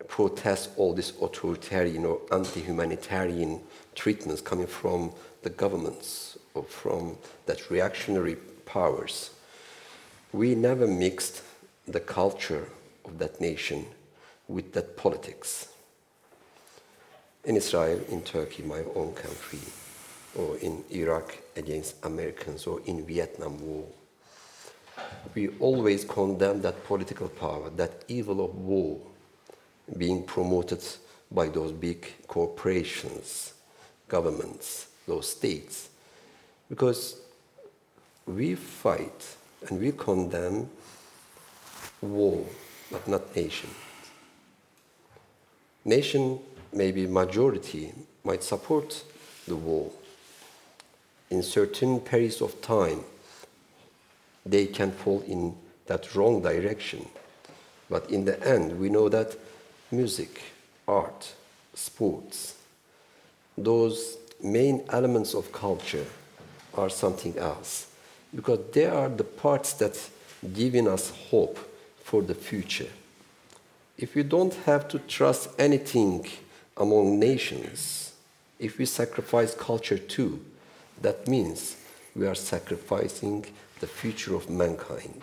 [0.07, 3.59] protest all these authoritarian or anti-humanitarian
[3.95, 5.11] treatments coming from
[5.43, 9.31] the governments or from that reactionary powers.
[10.33, 11.43] We never mixed
[11.87, 12.69] the culture
[13.05, 13.85] of that nation
[14.47, 15.69] with that politics
[17.43, 19.59] in Israel, in Turkey, my own country,
[20.37, 23.85] or in Iraq against Americans, or in Vietnam War.
[25.35, 28.99] We always condemn that political power, that evil of war
[29.97, 30.83] being promoted
[31.31, 33.53] by those big corporations,
[34.07, 35.89] governments, those states,
[36.69, 37.21] because
[38.25, 39.35] we fight
[39.69, 40.69] and we condemn
[42.01, 42.45] war,
[42.91, 43.69] but not nation.
[45.85, 46.39] Nation
[46.73, 49.03] maybe majority might support
[49.47, 49.89] the war.
[51.29, 53.03] In certain periods of time,
[54.45, 55.55] they can fall in
[55.87, 57.05] that wrong direction.
[57.89, 59.35] But in the end, we know that
[59.91, 60.41] music,
[60.87, 61.33] art,
[61.73, 62.55] sports,
[63.57, 66.05] those main elements of culture
[66.73, 67.87] are something else.
[68.33, 69.97] Because they are the parts that
[70.53, 71.57] giving us hope
[72.03, 72.89] for the future.
[73.97, 76.27] If we don't have to trust anything
[76.75, 78.13] among nations,
[78.59, 80.39] if we sacrifice culture too,
[81.01, 81.77] that means
[82.15, 83.45] we are sacrificing
[83.79, 85.21] the future of mankind.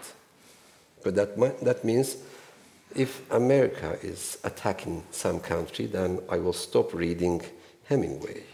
[1.03, 2.17] But that, that means
[2.95, 7.43] if America is attacking some country, then I will stop reading
[7.85, 8.45] Hemingway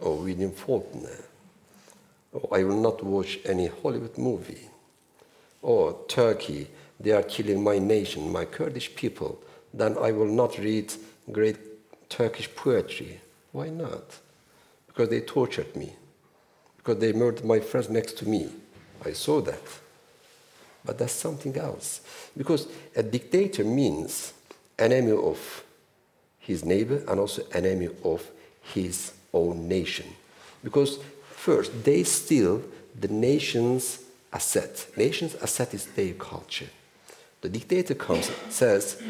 [0.00, 1.24] or William Faulkner.
[2.32, 4.68] Or I will not watch any Hollywood movie.
[5.62, 9.42] Or Turkey, they are killing my nation, my Kurdish people.
[9.74, 10.92] Then I will not read
[11.30, 11.58] great
[12.08, 13.20] Turkish poetry.
[13.52, 14.18] Why not?
[14.86, 15.94] Because they tortured me.
[16.80, 18.48] Because they murdered my friends next to me.
[19.04, 19.62] I saw that.
[20.84, 22.00] But that's something else.
[22.36, 22.66] Because
[22.96, 24.32] a dictator means
[24.78, 25.62] enemy of
[26.38, 28.26] his neighbor and also enemy of
[28.62, 30.06] his own nation.
[30.64, 30.98] Because
[31.32, 32.62] first, they steal
[32.98, 34.00] the nation's
[34.32, 34.86] asset.
[34.96, 36.68] Nation's asset is their culture.
[37.42, 39.02] The dictator comes and says,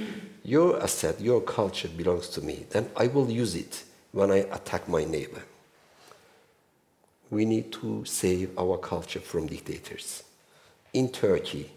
[0.44, 2.66] Your asset, your culture belongs to me.
[2.70, 5.42] Then I will use it when I attack my neighbor.
[7.30, 10.24] We need to save our culture from dictators.
[10.92, 11.70] In Turkey,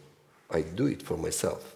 [0.51, 1.75] I do it for myself.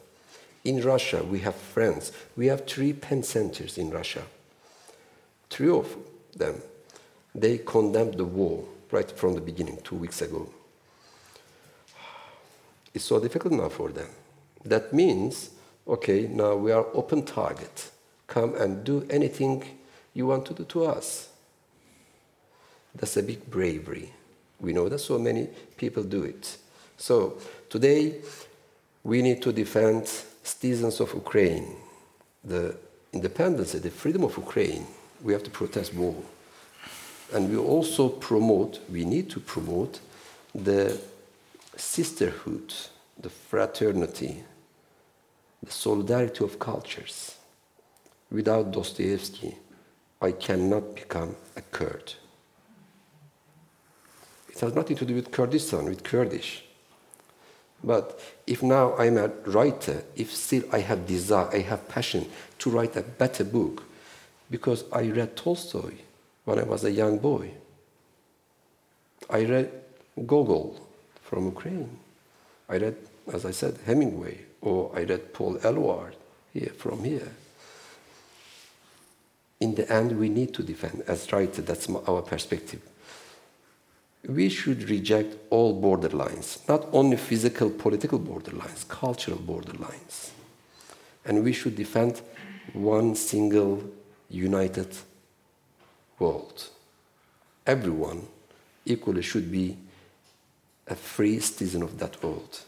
[0.64, 2.12] In Russia, we have friends.
[2.36, 4.24] We have three pen centers in Russia.
[5.50, 5.96] Three of
[6.36, 6.62] them,
[7.34, 10.50] they condemned the war right from the beginning, two weeks ago.
[12.94, 14.10] It's so difficult now for them.
[14.66, 15.52] That means,
[15.88, 17.92] okay, now we are open target.
[18.26, 19.64] Come and do anything
[20.14, 21.30] you want to do to us.
[22.98, 24.12] That's a big bravery.
[24.60, 26.58] We know that so many people do it.
[26.98, 27.38] So
[27.70, 28.16] today,
[29.04, 30.08] we need to defend
[30.44, 31.76] citizens of Ukraine,
[32.44, 32.76] the
[33.14, 34.86] independence, the freedom of Ukraine.
[35.22, 36.16] We have to protest war.
[37.34, 40.00] And we also promote, we need to promote
[40.56, 41.00] the
[41.76, 42.74] sisterhood,
[43.20, 44.44] the fraternity,
[45.62, 47.36] the solidarity of cultures.
[48.32, 49.56] Without Dostoevsky,
[50.22, 52.14] I cannot become a Kurd.
[54.58, 56.64] It has nothing to do with Kurdistan, with Kurdish.
[57.84, 62.72] But if now I'm a writer, if still I have desire, I have passion to
[62.72, 63.84] write a better book,
[64.50, 65.94] because I read Tolstoy
[66.46, 67.52] when I was a young boy.
[69.30, 69.72] I read
[70.26, 70.80] Gogol
[71.22, 72.00] from Ukraine.
[72.68, 72.96] I read,
[73.32, 76.16] as I said, Hemingway, or I read Paul Eluard
[76.52, 77.32] here from here.
[79.60, 81.62] In the end, we need to defend as writer.
[81.62, 82.82] That's our perspective.
[84.26, 90.32] We should reject all borderlines, not only physical, political borderlines, cultural borderlines.
[91.26, 92.22] And we should defend
[92.74, 93.84] one single
[94.30, 94.96] united
[96.20, 96.70] world.
[97.66, 98.28] Everyone
[98.86, 99.78] equally should be
[100.88, 102.62] a free citizen of that world.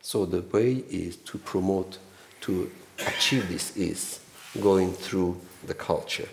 [0.00, 1.98] So the way is to promote,
[2.42, 2.70] to
[3.06, 4.20] achieve this is
[4.60, 6.28] going through the culture,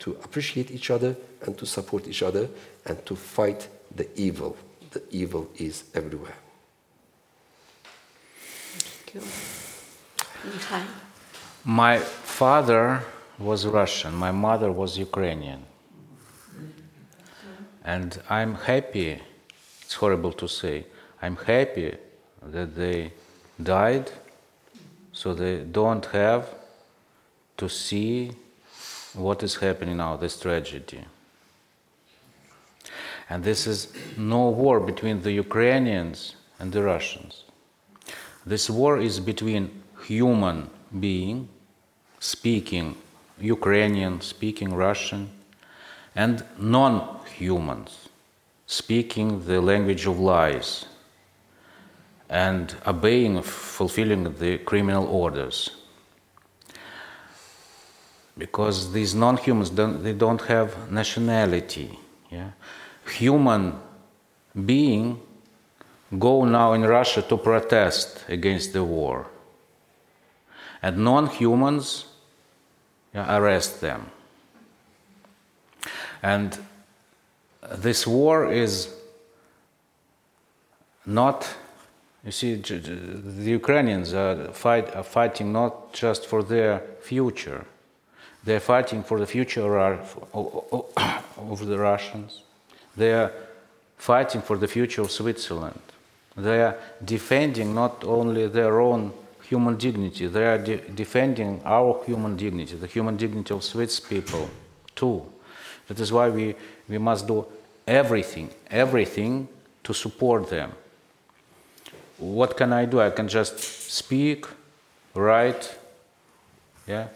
[0.00, 2.48] to appreciate each other and to support each other
[2.86, 4.56] and to fight the evil.
[4.90, 6.36] The evil is everywhere.
[8.78, 9.22] Thank you.
[11.64, 13.04] My father
[13.38, 15.64] was Russian, my mother was Ukrainian.
[17.84, 19.20] And I'm happy,
[19.82, 20.86] it's horrible to say,
[21.22, 21.94] I'm happy
[22.42, 23.12] that they
[23.62, 24.10] died
[25.12, 26.54] so they don't have
[27.58, 28.32] to see
[29.14, 31.04] what is happening now, this tragedy.
[33.28, 37.44] And this is no war between the Ukrainians and the Russians.
[38.44, 41.48] This war is between human being
[42.18, 42.96] speaking
[43.38, 45.30] Ukrainian, speaking Russian,
[46.14, 48.08] and non humans
[48.66, 50.86] speaking the language of lies
[52.28, 55.70] and obeying, fulfilling the criminal orders.
[58.40, 61.98] Because these non humans, don't, they don't have nationality.
[62.30, 62.50] Yeah?
[63.10, 63.74] human
[64.66, 65.20] being
[66.18, 69.26] go now in Russia to protest against the war.
[70.82, 72.06] And non humans
[73.14, 74.10] arrest them.
[76.22, 76.58] And
[77.76, 78.92] this war is
[81.06, 81.48] not,
[82.24, 87.66] you see, the Ukrainians are, fight, are fighting not just for their future,
[88.44, 92.42] they're fighting for the future of the Russians
[92.96, 93.32] they are
[93.96, 95.80] fighting for the future of Switzerland.
[96.36, 102.36] They are defending not only their own human dignity, they are de- defending our human
[102.36, 104.48] dignity, the human dignity of Swiss people
[104.94, 105.24] too.
[105.88, 106.54] That is why we,
[106.88, 107.46] we must do
[107.86, 109.48] everything, everything
[109.84, 110.72] to support them.
[112.18, 113.00] What can I do?
[113.00, 114.46] I can just speak,
[115.14, 115.74] write,
[116.86, 117.08] yeah.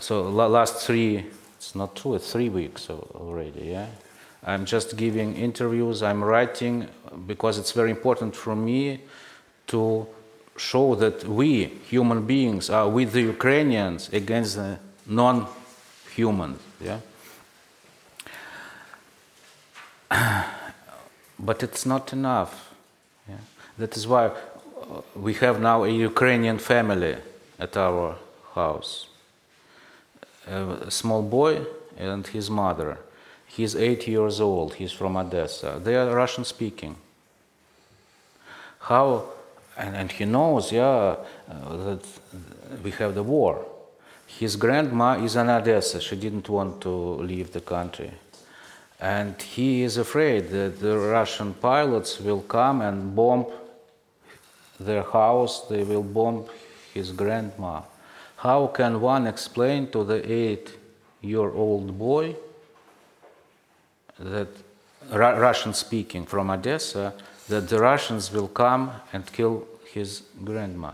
[0.00, 1.24] So last three
[1.66, 3.86] it's not true, it's three weeks already, yeah?
[4.44, 6.86] I'm just giving interviews, I'm writing
[7.26, 9.00] because it's very important for me
[9.68, 10.06] to
[10.56, 15.48] show that we, human beings, are with the Ukrainians against the non
[16.14, 17.00] humans, yeah?
[21.38, 22.72] but it's not enough.
[23.28, 23.38] Yeah?
[23.78, 24.30] That is why
[25.16, 27.16] we have now a Ukrainian family
[27.58, 28.16] at our
[28.56, 29.06] house
[30.46, 31.64] a small boy
[31.96, 32.98] and his mother.
[33.46, 34.74] He's eight years old.
[34.74, 35.80] He's from Odessa.
[35.82, 36.96] They are Russian speaking.
[38.80, 39.24] How,
[39.76, 41.16] and, and he knows, yeah,
[41.50, 42.06] uh, that
[42.82, 43.64] we have the war.
[44.26, 46.00] His grandma is in Odessa.
[46.00, 48.12] She didn't want to leave the country.
[49.00, 53.46] And he is afraid that the Russian pilots will come and bomb
[54.78, 56.44] their house, they will bomb
[56.92, 57.80] his grandma.
[58.46, 60.72] How can one explain to the eight
[61.20, 62.36] year old boy
[64.20, 64.46] that
[65.10, 67.12] Russian speaking from Odessa
[67.48, 70.92] that the Russians will come and kill his grandma?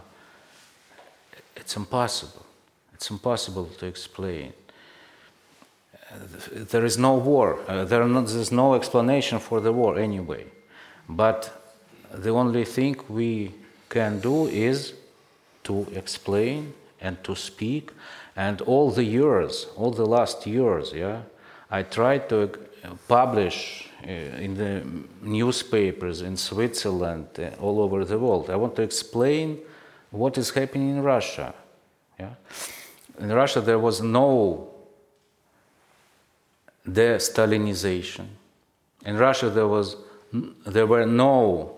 [1.54, 2.46] It's impossible.
[2.94, 4.54] It's impossible to explain.
[6.72, 7.58] There is no war.
[7.68, 10.46] Uh, there is no explanation for the war anyway.
[11.06, 11.38] But
[12.14, 13.52] the only thing we
[13.90, 14.94] can do is
[15.64, 17.90] to explain and to speak.
[18.34, 21.22] And all the years, all the last years, yeah,
[21.70, 22.50] I tried to
[23.08, 24.82] publish uh, in the
[25.20, 28.50] newspapers in Switzerland, uh, all over the world.
[28.50, 29.58] I want to explain
[30.10, 31.54] what is happening in Russia.
[32.18, 32.34] Yeah?
[33.18, 34.70] In Russia, there was no
[36.90, 38.26] de-Stalinization.
[39.04, 39.96] In Russia, there was
[40.66, 41.76] there were no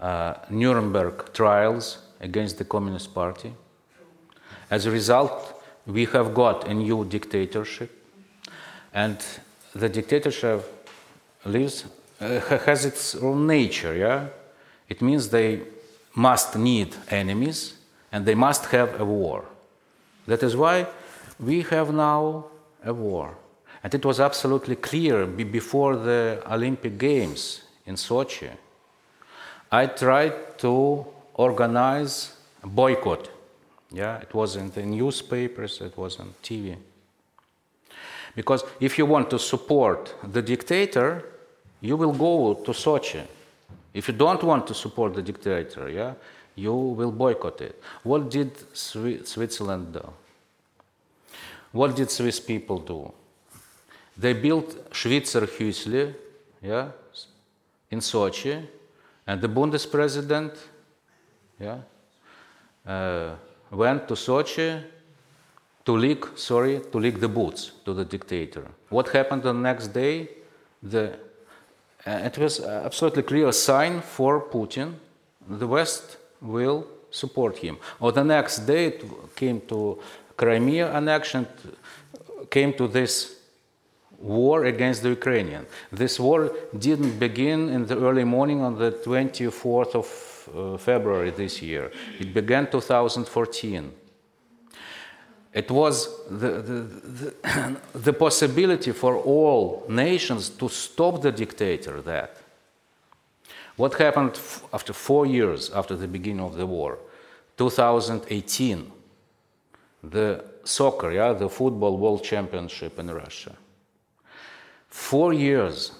[0.00, 3.54] uh, Nuremberg trials against the Communist Party.
[4.72, 7.90] As a result, we have got a new dictatorship,
[8.94, 9.18] and
[9.74, 10.88] the dictatorship
[11.44, 11.84] lives
[12.18, 13.94] uh, has its own nature.
[13.94, 14.28] Yeah,
[14.88, 15.60] it means they
[16.14, 17.74] must need enemies
[18.10, 19.44] and they must have a war.
[20.26, 20.86] That is why
[21.38, 22.46] we have now
[22.82, 23.36] a war,
[23.84, 28.48] and it was absolutely clear before the Olympic Games in Sochi.
[29.70, 33.28] I tried to organize a boycott
[33.92, 36.76] yeah, it was in the newspapers, it was on TV.
[38.34, 41.24] Because if you want to support the dictator,
[41.80, 43.26] you will go to Sochi.
[43.92, 46.14] If you don't want to support the dictator, yeah,
[46.54, 47.82] you will boycott it.
[48.02, 50.12] What did Switzerland do?
[51.72, 53.12] What did Swiss people do?
[54.16, 56.14] They built Schweizer Hüsli,
[56.62, 56.88] yeah,
[57.90, 58.66] in Sochi,
[59.26, 60.56] and the Bundespräsident,
[61.58, 61.78] yeah,
[62.86, 63.34] uh,
[63.72, 64.82] went to Sochi
[65.84, 68.66] to leak, sorry, to lick the boots to the dictator.
[68.88, 70.28] What happened the next day?
[70.82, 71.18] The,
[72.06, 74.94] uh, it was absolutely clear sign for Putin.
[75.48, 77.78] The West will support him.
[78.00, 79.04] Or the next day, it
[79.34, 79.98] came to
[80.36, 81.46] Crimea annexion,
[82.50, 83.42] came to this
[84.18, 85.66] war against the Ukrainian.
[85.90, 91.30] This war didn't begin in the early morning on the 24th of uh, Uh, February
[91.30, 91.90] this year.
[92.20, 93.92] It began 2014
[95.52, 102.36] it was the, the, the, the, possibility for all nations to stop the dictator that.
[103.76, 104.38] What happened
[104.72, 106.98] after four years after the beginning of the war?
[107.58, 108.90] 2018,
[110.04, 113.54] the soccer, yeah, the football world championship in Russia.
[114.88, 115.92] Four years,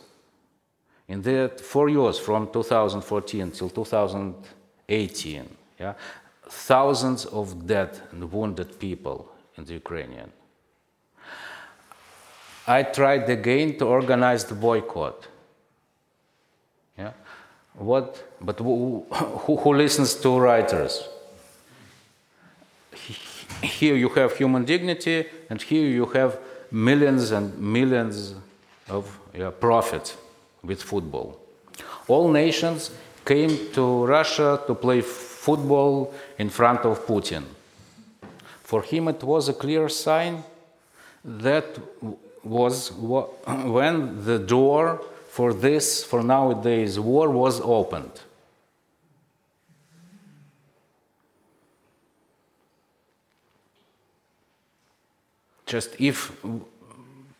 [1.12, 5.92] in that four years from 2014 till 2018, yeah,
[6.48, 10.32] thousands of dead and wounded people in the Ukrainian.
[12.66, 15.28] I tried again to organize the boycott.
[16.96, 17.12] Yeah?
[17.74, 21.06] What, but who, who, who listens to writers?
[23.60, 26.38] Here you have human dignity, and here you have
[26.70, 28.34] millions and millions
[28.88, 30.16] of yeah, profit
[30.62, 31.38] with football.
[32.08, 32.90] All nations
[33.24, 37.44] came to Russia to play football in front of Putin.
[38.62, 40.44] For him, it was a clear sign
[41.24, 41.78] that
[42.42, 48.20] was when the door for this, for nowadays war, was opened.
[55.64, 56.32] Just if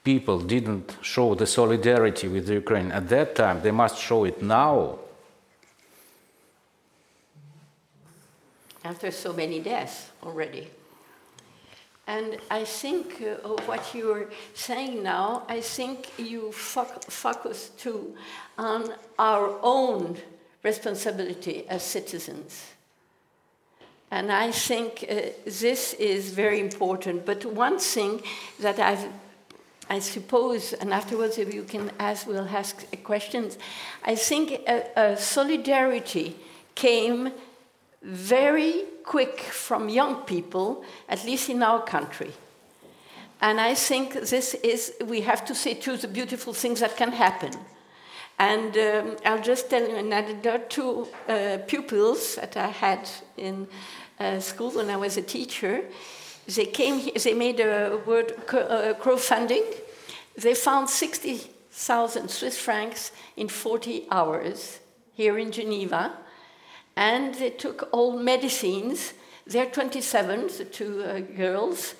[0.05, 4.43] people didn't show the solidarity with the Ukraine at that time, they must show it
[4.43, 4.99] now.
[8.85, 10.69] After so many deaths already.
[12.07, 18.17] And I think uh, of what you're saying now, I think you focus too
[18.59, 20.19] on our own
[20.65, 22.67] responsibility as citizens.
[24.11, 27.25] And I think uh, this is very important.
[27.25, 28.23] But one thing
[28.61, 29.07] that I've,
[29.93, 32.74] I suppose, and afterwards if you can ask, we'll ask
[33.05, 33.59] questions,
[34.03, 36.34] I think a, a solidarity
[36.74, 37.30] came
[38.03, 42.32] very quick from young people, at least in our country.
[43.43, 47.12] And I think this is, we have to say, to the beautiful things that can
[47.12, 47.53] happen.
[48.38, 50.70] And um, I'll just tell you an anecdote.
[50.70, 53.68] Two uh, pupils that I had in
[54.18, 55.84] uh, school when I was a teacher,
[56.47, 59.62] they came, here, they made a word uh, crowdfunding.
[60.37, 64.80] They found 60,000 Swiss francs in 40 hours
[65.14, 66.16] here in Geneva
[66.97, 69.14] and they took all medicines.
[69.47, 71.95] They're 27, the two uh, girls,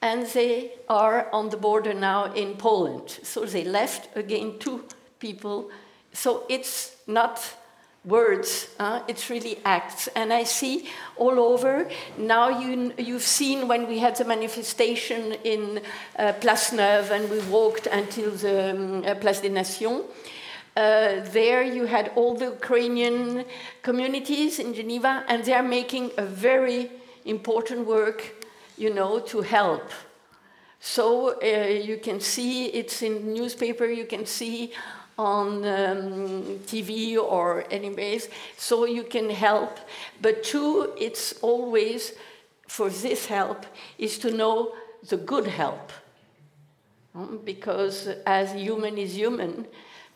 [0.00, 3.18] and they are on the border now in Poland.
[3.22, 4.84] So they left again two
[5.18, 5.70] people.
[6.12, 7.56] So it's not
[8.04, 8.68] words,
[9.06, 10.08] it's really acts.
[10.14, 15.80] And I see all over, now you, you've seen when we had the manifestation in
[16.18, 20.04] uh, Place Neuve and we walked until the um, uh, Place des Nations.
[20.76, 23.44] Uh, there you had all the Ukrainian
[23.82, 26.88] communities in Geneva, and they are making a very
[27.24, 28.46] important work,
[28.76, 29.90] you know, to help.
[30.78, 34.72] So uh, you can see it's in newspaper, you can see
[35.18, 39.78] on um, TV or anyways, so you can help.
[40.22, 42.12] But two, it's always
[42.68, 43.66] for this help
[43.98, 44.74] is to know
[45.08, 45.92] the good help.
[47.14, 49.66] Um, because as human is human,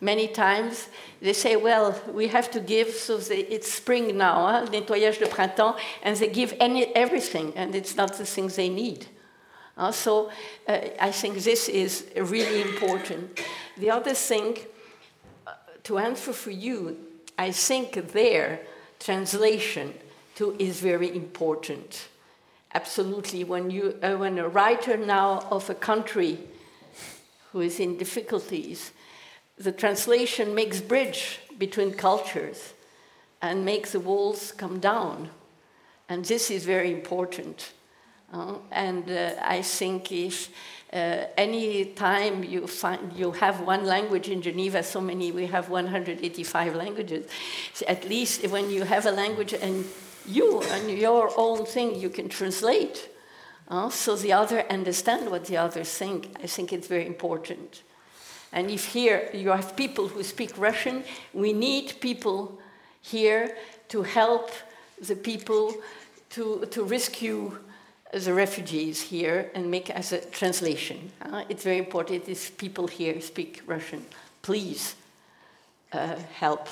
[0.01, 0.89] many times
[1.21, 4.67] they say, well, we have to give, so they, it's spring now, huh?
[4.67, 9.07] nettoyage de printemps, and they give any, everything, and it's not the things they need.
[9.77, 10.31] Uh, so
[10.69, 13.41] uh, I think this is really important.
[13.79, 14.59] The other thing,
[15.85, 16.97] to answer for you,
[17.39, 18.61] I think their
[19.01, 19.95] translation
[20.35, 22.09] too is very important.
[22.75, 26.39] Absolutely, when, you, uh, when a writer now of a country
[27.53, 28.93] who is in difficulties,
[29.59, 32.73] the translation makes bridge between cultures
[33.43, 35.29] and makes the walls come down.
[36.09, 37.73] And this is very important.
[38.33, 40.49] Uh, and uh, I think if
[40.93, 45.71] uh, any time you find you have one language in Geneva, so many we have
[45.71, 47.31] 185 languages.
[47.73, 49.87] So at least when you have a language and
[50.27, 53.09] you and your own thing, you can translate.
[53.69, 56.29] Uh, so the other understand what the other think.
[56.43, 57.83] I think it's very important.
[58.53, 62.61] And if here you have people who speak Russian, we need people
[63.01, 63.57] here
[63.89, 64.51] to help
[65.01, 65.75] the people
[66.31, 67.59] to, to rescue
[68.13, 71.11] the refugees here and make as a translation.
[71.23, 74.05] Uh, it's very important if people here speak Russian.
[74.43, 74.95] Please
[75.93, 76.69] uh, help.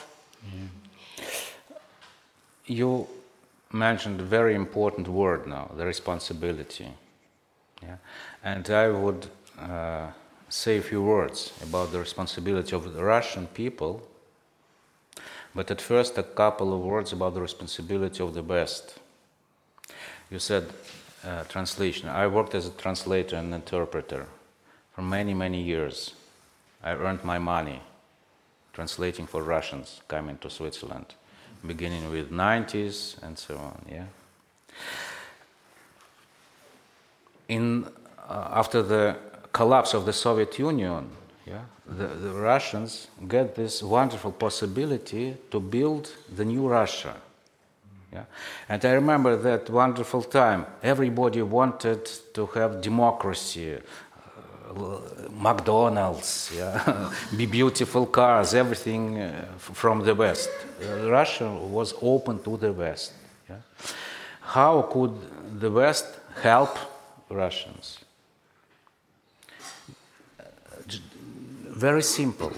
[2.66, 3.06] You
[3.72, 6.88] mentioned a very important word now, the responsibility.
[7.82, 7.96] Yeah?
[8.44, 9.26] And I would
[9.58, 10.08] uh,
[10.48, 14.06] say a few words about the responsibility of the Russian people,
[15.54, 18.98] but at first, a couple of words about the responsibility of the West.
[20.30, 20.72] You said
[21.24, 22.08] uh, translation.
[22.08, 24.26] I worked as a translator and interpreter
[24.94, 26.14] for many, many years.
[26.82, 27.80] I earned my money
[28.72, 31.14] translating for Russians coming to Switzerland,
[31.66, 33.84] beginning with 90s and so on.
[33.90, 34.04] Yeah.
[37.48, 37.86] In
[38.28, 39.16] uh, after the
[39.52, 41.10] collapse of the Soviet Union,
[41.46, 47.16] yeah, the, the Russians get this wonderful possibility to build the new Russia
[48.12, 48.24] yeah?
[48.68, 50.66] And I remember that wonderful time.
[50.82, 52.04] Everybody wanted
[52.34, 54.98] to have democracy, uh,
[55.30, 57.12] McDonald's, yeah?
[57.36, 60.50] be beautiful cars, everything uh, from the West.
[60.82, 63.12] Uh, Russia was open to the West.
[63.48, 63.56] Yeah?
[64.40, 65.12] How could
[65.60, 66.06] the West
[66.42, 66.76] help
[67.28, 67.98] Russians?
[71.80, 72.52] Very simple.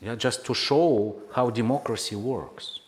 [0.00, 2.80] Yeah, just to show how democracy works,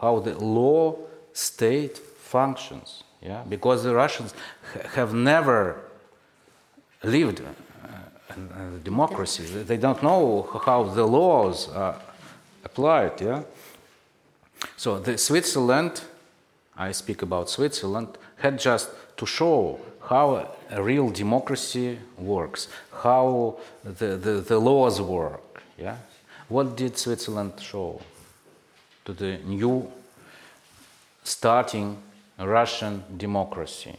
[0.00, 0.96] how the law
[1.36, 3.04] state functions.
[3.20, 3.42] Yeah?
[3.48, 4.34] Because the Russians
[4.94, 5.80] have never
[7.02, 9.44] lived uh, in a democracy.
[9.44, 11.96] They don't know how the laws are
[12.64, 13.20] applied.
[13.20, 13.42] Yeah?
[14.76, 16.00] So the Switzerland,
[16.76, 19.78] I speak about Switzerland, had just to show
[20.08, 22.68] how a real democracy works,
[23.02, 25.62] how the, the, the laws work.
[25.78, 25.96] Yeah?
[26.48, 28.00] What did Switzerland show
[29.04, 29.90] to the new
[31.26, 31.98] starting
[32.38, 33.96] Russian democracy.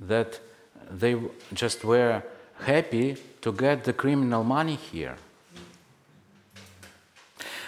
[0.00, 0.40] That
[0.90, 1.16] they
[1.52, 2.22] just were
[2.60, 5.16] happy to get the criminal money here.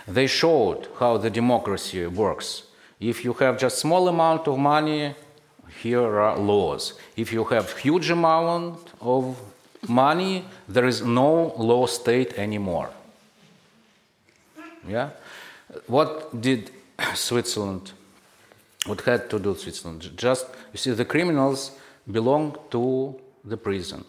[0.08, 2.64] They showed how the democracy works.
[3.00, 5.14] If you have just small amount of money,
[5.82, 6.94] here are laws.
[7.16, 9.40] If you have huge amount of
[9.88, 12.90] money, there is no law state anymore.
[14.88, 15.10] Yeah?
[15.86, 16.70] What did
[17.14, 17.92] Switzerland
[18.86, 20.10] what had to do with Switzerland?
[20.16, 21.72] Just, you see, the criminals
[22.10, 24.04] belong to the prison.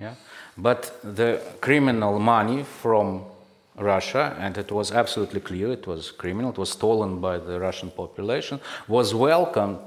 [0.00, 0.14] Yeah?
[0.56, 3.24] But the criminal money from
[3.76, 7.90] Russia, and it was absolutely clear it was criminal, it was stolen by the Russian
[7.90, 9.78] population, was welcomed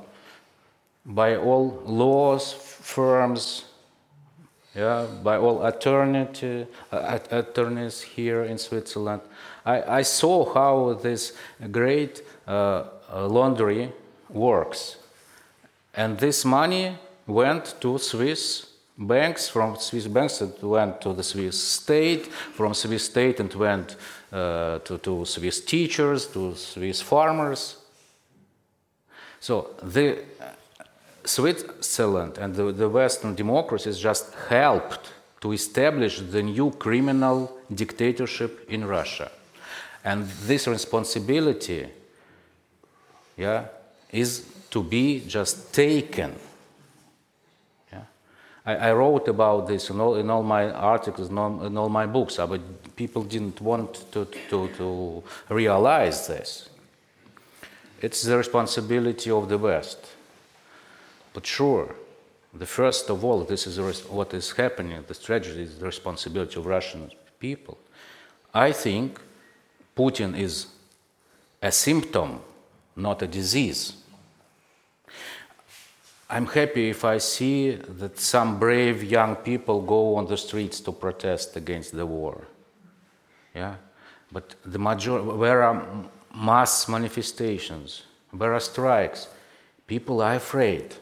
[1.05, 3.63] by all laws, firms,
[4.75, 9.21] yeah, by all attorney, uh, attorneys here in Switzerland.
[9.65, 11.33] I, I saw how this
[11.71, 12.83] great uh,
[13.13, 13.91] laundry
[14.29, 14.97] works.
[15.93, 16.95] And this money
[17.25, 23.05] went to Swiss banks, from Swiss banks it went to the Swiss state, from Swiss
[23.05, 23.95] state it went
[24.31, 27.77] uh, to, to Swiss teachers, to Swiss farmers.
[29.39, 30.19] So the
[31.23, 38.85] Switzerland and the, the Western democracies just helped to establish the new criminal dictatorship in
[38.85, 39.29] Russia.
[40.03, 41.87] And this responsibility
[43.37, 43.65] yeah,
[44.11, 46.35] is to be just taken.
[47.93, 48.01] Yeah?
[48.65, 51.89] I, I wrote about this in all, in all my articles, in all, in all
[51.89, 56.69] my books, uh, but people didn't want to, to, to realize this.
[58.01, 59.99] It's the responsibility of the West.
[61.33, 61.95] But sure,
[62.53, 66.65] the first of all, this is what is happening, this tragedy is the responsibility of
[66.65, 67.77] Russian people.
[68.53, 69.19] I think
[69.95, 70.67] Putin is
[71.61, 72.39] a symptom
[72.97, 73.93] not a disease.
[76.29, 80.91] I'm happy if I see that some brave young people go on the streets to
[80.91, 82.47] protest against the war.
[83.55, 83.75] Yeah?
[84.31, 85.81] But the major, where are
[86.35, 89.29] mass manifestations, where are strikes,
[89.87, 90.95] people are afraid.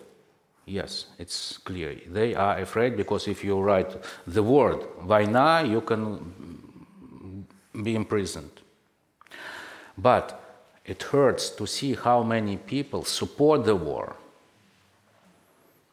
[0.67, 1.95] Yes, it's clear.
[2.07, 3.95] They are afraid because if you write
[4.27, 7.45] the word "vaina," you can
[7.83, 8.61] be imprisoned.
[9.97, 10.44] But
[10.85, 14.15] it hurts to see how many people support the war.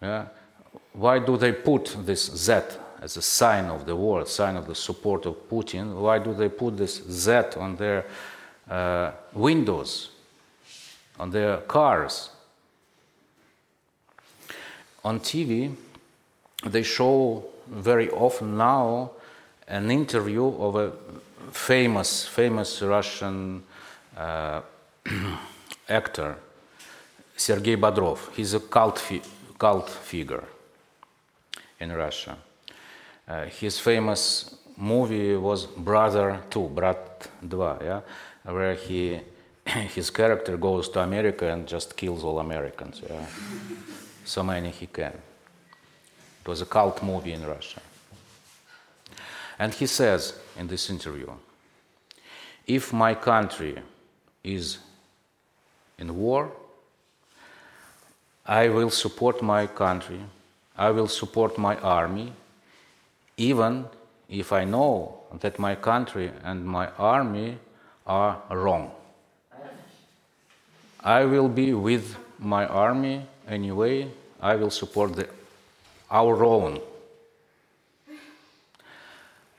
[0.00, 0.26] Yeah?
[0.92, 2.60] Why do they put this Z
[3.00, 5.94] as a sign of the war, sign of the support of Putin?
[5.94, 8.04] Why do they put this Z on their
[8.68, 10.10] uh, windows,
[11.18, 12.30] on their cars?
[15.04, 15.74] On TV,
[16.66, 19.10] they show very often now
[19.66, 20.92] an interview of a
[21.50, 23.62] famous, famous Russian
[24.16, 24.60] uh,
[25.88, 26.36] actor,
[27.36, 28.32] Sergei Bodrov.
[28.34, 29.22] He's a cult, fi-
[29.58, 30.44] cult figure
[31.80, 32.36] in Russia.
[33.26, 38.00] Uh, his famous movie was Brother 2, Brat 2, yeah?
[38.44, 39.20] where he,
[39.66, 43.26] his character goes to America and just kills all Americans, yeah?
[44.24, 45.12] so many he can.
[46.40, 47.80] It was a cult movie in Russia.
[49.58, 51.30] And he says in this interview
[52.66, 53.76] if my country
[54.44, 54.78] is
[55.98, 56.50] in war,
[58.46, 60.20] I will support my country,
[60.76, 62.32] I will support my army,
[63.36, 63.86] even
[64.28, 67.58] if I know that my country and my army
[68.06, 68.90] are wrong.
[71.04, 74.08] I will be with my army anyway,
[74.40, 75.28] I will support the,
[76.10, 76.80] our own.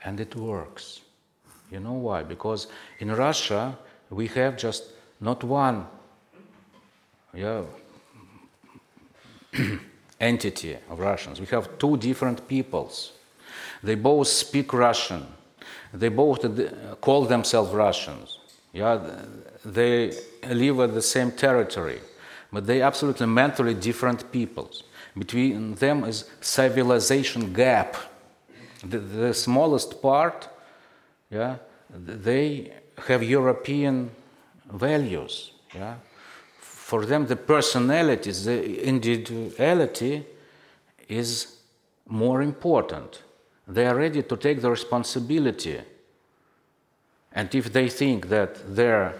[0.04, 1.00] And it works.
[1.70, 2.22] You know why?
[2.22, 2.66] Because
[2.98, 3.76] in Russia,
[4.10, 4.84] we have just
[5.20, 5.86] not one
[7.34, 7.62] yeah,
[10.20, 11.40] entity of Russians.
[11.40, 13.12] We have two different peoples.
[13.82, 15.26] They both speak Russian.
[15.92, 18.38] They both call themselves Russians.
[18.72, 18.98] Yeah,
[19.64, 20.12] they
[20.48, 22.00] live at the same territory,
[22.52, 24.82] but they absolutely mentally different peoples.
[25.16, 27.96] Between them is civilization gap.
[28.82, 30.48] The, the smallest part,
[31.30, 31.56] yeah,
[31.90, 32.72] they
[33.06, 34.10] have European
[34.72, 35.52] values.
[35.74, 35.94] Yeah,
[36.94, 40.24] for them the personality, the individuality,
[41.08, 41.56] is
[42.06, 43.20] more important.
[43.66, 45.80] They are ready to take the responsibility.
[47.32, 49.12] And if they think that their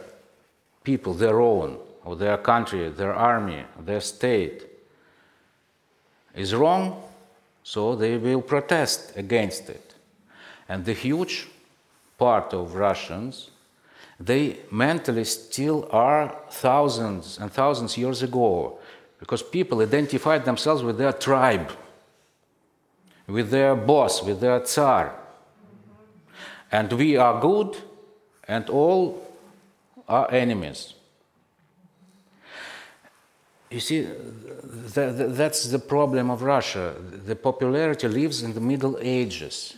[0.85, 4.63] people, their own, or their country, their army, their state
[6.33, 7.03] is wrong,
[7.65, 9.95] so they will protest against it.
[10.69, 11.49] And the huge
[12.19, 13.51] part of Russians,
[14.25, 18.79] they mentally still are thousands and thousands years ago,
[19.19, 21.71] because people identified themselves with their tribe
[23.27, 25.15] with their boss, with their Tsar.
[26.71, 27.77] And we are good,
[28.47, 29.23] and all
[30.09, 30.95] are enemies.
[33.71, 36.95] You see, th- th- that's the problem of Russia.
[37.01, 39.77] The popularity lives in the Middle Ages.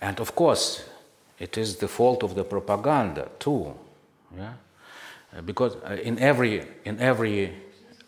[0.00, 0.87] And of course,
[1.38, 3.74] it is the fault of the propaganda too.
[4.36, 4.52] Yeah?
[5.44, 7.52] Because uh, in every, in every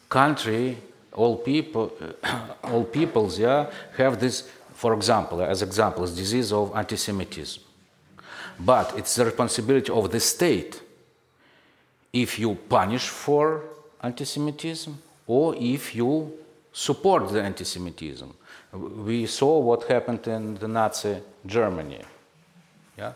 [0.09, 0.76] country,
[1.12, 1.93] all people,
[2.64, 4.49] all peoples, yeah, have this.
[4.74, 7.62] For example, as examples, disease of anti-Semitism.
[8.59, 10.81] But it's the responsibility of the state
[12.12, 13.62] if you punish for
[14.03, 16.33] anti-Semitism or if you
[16.72, 18.33] support the anti-Semitism.
[18.72, 22.01] We saw what happened in the Nazi Germany.
[23.01, 23.13] Yeah?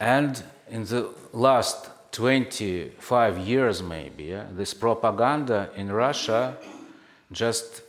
[0.00, 6.56] And in the last 25 years, maybe, yeah, this propaganda in Russia
[7.30, 7.82] just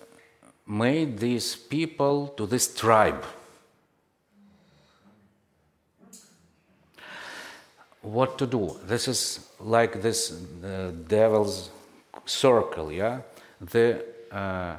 [0.68, 3.24] made these people to this tribe.
[8.02, 8.78] What to do?
[8.86, 11.70] This is like this uh, devil's
[12.26, 13.22] circle, yeah?
[13.62, 14.76] The uh,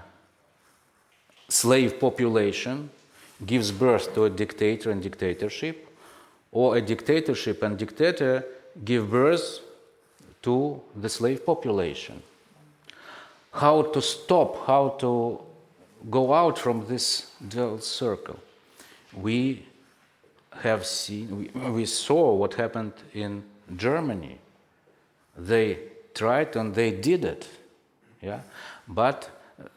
[1.49, 2.91] slave population
[3.45, 5.86] gives birth to a dictator and dictatorship,
[6.59, 8.34] or a dictatorship and dictator
[8.84, 9.61] give birth
[10.42, 12.22] to the slave population
[13.57, 15.40] how to stop, how to
[16.11, 18.38] go out from this dual circle.
[19.14, 19.64] We
[20.61, 23.42] have seen, we, we saw what happened in
[23.74, 24.38] Germany.
[25.36, 25.78] They
[26.14, 27.48] tried and they did it,
[28.20, 28.40] yeah.
[28.86, 29.30] But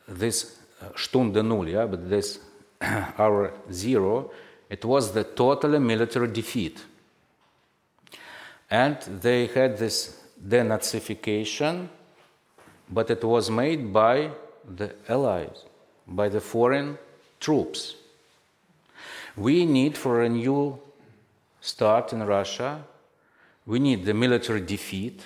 [0.07, 2.39] this uh, Stunde Null, yeah, but this
[2.81, 4.31] hour zero,
[4.69, 6.83] it was the total military defeat.
[8.69, 11.89] And they had this denazification
[12.89, 14.31] but it was made by
[14.67, 15.63] the Allies,
[16.07, 16.97] by the foreign
[17.39, 17.95] troops.
[19.37, 20.79] We need for a new
[21.61, 22.83] start in Russia,
[23.65, 25.21] we need the military defeat,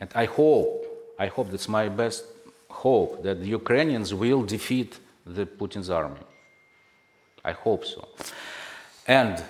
[0.00, 0.84] and I hope,
[1.18, 2.24] I hope that's my best
[2.68, 6.20] hope, that the Ukrainians will defeat the Putin's army.
[7.44, 8.08] I hope so.
[9.06, 9.44] And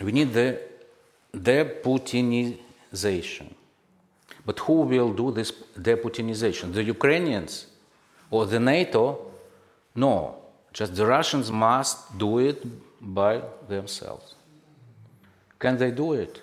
[0.00, 0.60] we need the
[1.34, 3.52] deputinization.
[4.46, 6.72] But who will do this deputinization?
[6.72, 7.66] The Ukrainians
[8.30, 9.26] or the NATO?
[9.94, 10.36] No,
[10.72, 12.64] just the Russians must do it
[13.00, 14.36] by themselves.
[15.58, 16.40] Can they do it?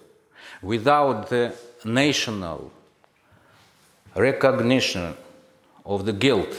[0.62, 2.72] Without the national
[4.16, 5.16] recognition
[5.86, 6.56] of the guilt,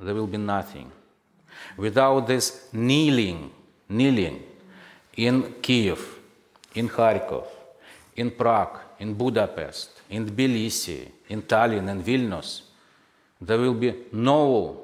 [0.00, 0.90] there will be nothing.
[1.76, 3.50] Without this kneeling,
[3.88, 4.42] kneeling
[5.16, 6.18] in Kiev,
[6.74, 7.46] in Kharkov,
[8.16, 12.62] in Prague, in Budapest, in Tbilisi, in Tallinn, and Vilnius,
[13.40, 14.80] there will be no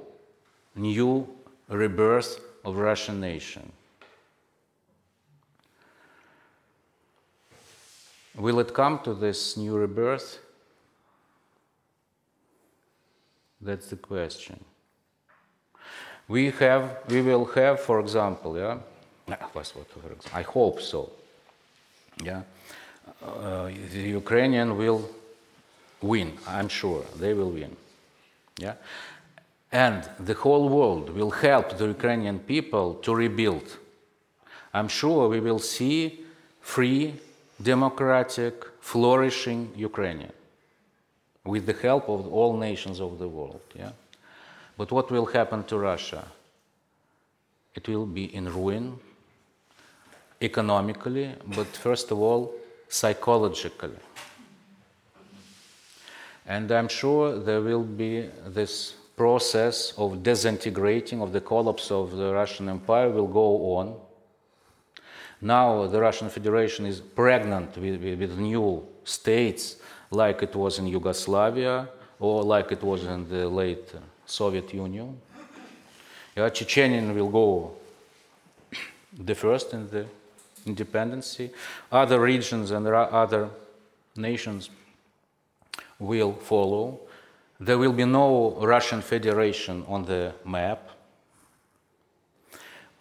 [0.74, 1.26] new
[1.68, 3.72] rebirth of Russian nation.
[8.34, 10.38] Will it come to this new rebirth?
[13.60, 14.62] That's the question.
[16.32, 18.78] We have, we will have, for example, yeah,
[20.32, 21.10] I hope so.
[22.24, 22.40] Yeah,
[23.22, 25.02] uh, the Ukrainian will
[26.00, 26.32] win.
[26.48, 27.76] I'm sure they will win.
[28.56, 28.76] Yeah,
[29.70, 33.68] and the whole world will help the Ukrainian people to rebuild.
[34.72, 36.24] I'm sure we will see
[36.62, 37.14] free,
[37.62, 40.32] democratic, flourishing Ukraine
[41.44, 43.60] with the help of all nations of the world.
[43.74, 43.92] Yeah?
[44.76, 46.26] But what will happen to Russia?
[47.74, 48.98] It will be in ruin
[50.40, 52.52] economically, but first of all,
[52.88, 53.96] psychologically.
[56.46, 62.32] And I'm sure there will be this process of disintegrating, of the collapse of the
[62.32, 63.94] Russian Empire will go on.
[65.40, 69.76] Now the Russian Federation is pregnant with, with, with new states,
[70.10, 73.92] like it was in Yugoslavia or like it was in the late
[74.32, 75.20] Soviet Union.
[76.34, 77.72] Yeah, Chechenian will go
[79.12, 80.06] the first in the
[80.64, 81.38] independence.
[81.90, 83.50] Other regions and other
[84.16, 84.70] nations
[85.98, 87.00] will follow.
[87.60, 90.88] There will be no Russian Federation on the map.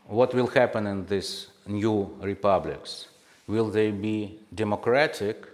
[0.08, 3.08] What will happen in these new republics?
[3.48, 5.48] Will they be democratic?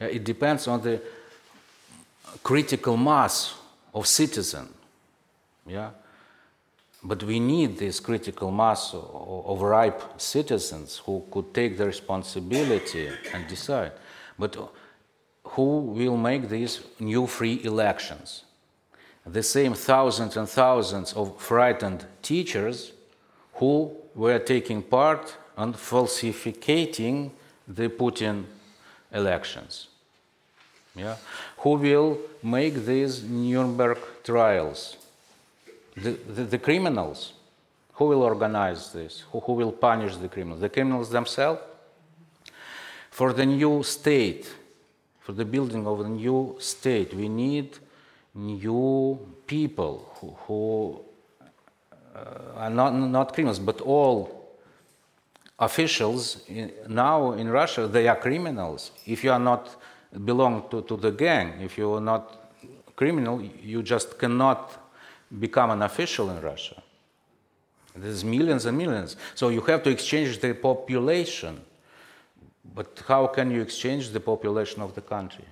[0.00, 1.02] It depends on the
[2.42, 3.59] critical mass
[3.94, 4.68] of citizen.
[5.66, 5.90] Yeah?
[7.02, 13.48] But we need this critical mass of ripe citizens who could take the responsibility and
[13.48, 13.92] decide.
[14.38, 14.56] But
[15.44, 18.44] who will make these new free elections.
[19.26, 22.92] The same thousands and thousands of frightened teachers
[23.54, 27.32] who were taking part and falsificating
[27.66, 28.44] the Putin
[29.12, 29.88] elections.
[30.94, 31.16] Yeah?
[31.58, 34.96] Who will make these Nuremberg trials?
[35.96, 37.34] The, the, the criminals.
[37.94, 39.24] Who will organize this?
[39.30, 40.60] Who, who will punish the criminals?
[40.60, 41.60] The criminals themselves?
[43.10, 44.50] For the new state,
[45.20, 47.76] for the building of a new state, we need
[48.34, 51.00] new people who, who
[52.14, 54.58] uh, are not, not criminals, but all
[55.58, 58.92] officials in, now in Russia, they are criminals.
[59.06, 59.76] If you are not
[60.24, 62.52] belong to, to the gang, if you are not
[62.96, 64.76] criminal, you just cannot
[65.38, 66.82] become an official in Russia.
[67.94, 69.16] There's millions and millions.
[69.34, 71.60] So you have to exchange the population
[72.74, 75.44] but how can you exchange the population of the country?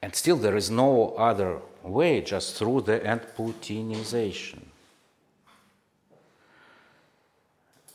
[0.00, 4.60] And still, there is no other way just through the end Putinization.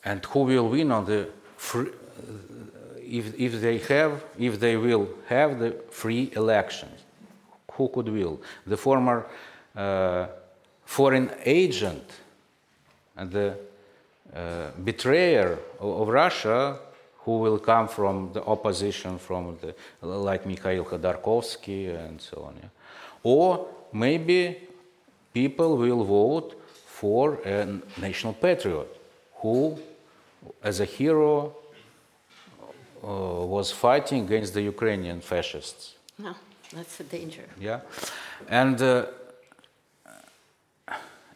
[0.03, 1.91] And who will win on the free,
[3.13, 6.99] if, if they have if they will have the free elections?
[7.73, 8.41] Who could will?
[8.65, 9.25] The former
[9.75, 10.27] uh,
[10.85, 12.07] foreign agent
[13.15, 13.57] and the
[14.35, 16.79] uh, betrayer of, of, Russia
[17.19, 22.55] who will come from the opposition, from the, like Mikhail Khodorkovsky and so on.
[22.61, 22.69] Yeah?
[23.23, 24.57] Or maybe
[25.33, 28.89] people will vote for a national patriot
[29.35, 29.79] who,
[30.63, 31.55] as a hero,
[33.03, 35.95] was fighting against the Ukrainian fascists.
[36.17, 36.33] No,
[36.73, 37.45] that's a danger.
[37.59, 37.79] Yeah,
[38.47, 39.05] and uh,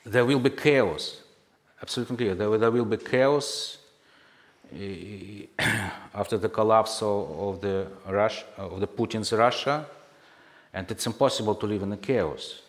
[0.05, 1.22] there will be chaos
[1.82, 2.36] absolutely clear.
[2.36, 3.78] There, there will be chaos
[6.13, 9.86] after the collapse of, the Russia, of the Putin's Russia,
[10.74, 12.61] and it's impossible to live in a chaos.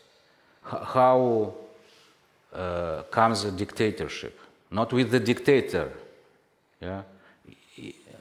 [0.67, 1.55] H- how
[2.53, 4.39] uh, comes a dictatorship?
[4.71, 5.91] Not with the dictator.
[6.81, 7.03] Yeah,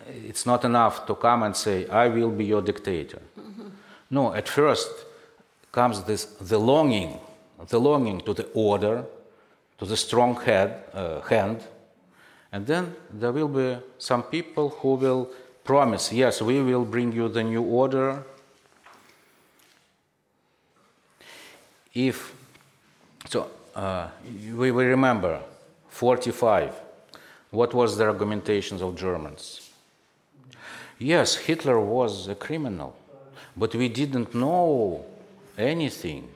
[0.07, 3.67] it's not enough to come and say, "I will be your dictator." Mm-hmm.
[4.09, 4.89] No, at first
[5.71, 7.19] comes this the longing,
[7.67, 9.05] the longing to the order,
[9.77, 11.61] to the strong head, uh, hand,
[12.51, 15.29] and then there will be some people who will
[15.63, 18.23] promise, yes, we will bring you the new order.
[21.93, 22.33] If,
[23.27, 24.07] so uh,
[24.55, 25.41] we, we remember
[25.89, 26.73] 45,
[27.51, 29.66] what was the argumentations of Germans?
[30.99, 32.95] Yes, Hitler was a criminal,
[33.55, 35.05] but we didn't know
[35.57, 36.29] anything.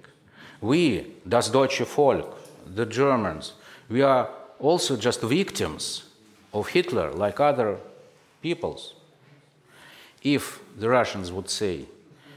[0.62, 2.38] We, das deutsche Volk,
[2.76, 3.54] the Germans,
[3.90, 6.04] we are also just victims
[6.54, 7.78] of Hitler like other
[8.42, 8.94] peoples.
[10.22, 11.86] If the Russians would say,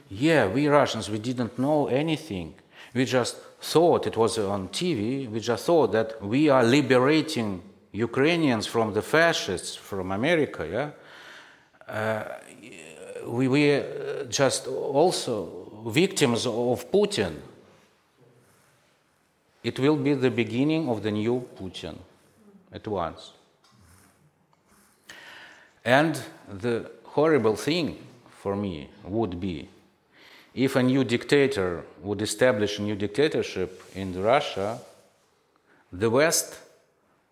[0.08, 2.54] yeah, we Russians, we didn't know anything,
[2.94, 7.62] we just thought it was on TV, we just thought that we are liberating
[7.92, 10.90] Ukrainians from the fascists from America, yeah?
[11.88, 12.24] Uh,
[13.26, 17.34] we were just also victims of Putin.
[19.62, 21.98] It will be the beginning of the new Putin
[22.72, 23.32] at once.
[25.84, 27.98] And the horrible thing
[28.42, 29.68] for me would be
[30.54, 34.78] if a new dictator would establish a new dictatorship in Russia,
[35.92, 36.58] the West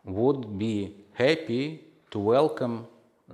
[0.05, 1.81] would be happy
[2.11, 2.87] to welcome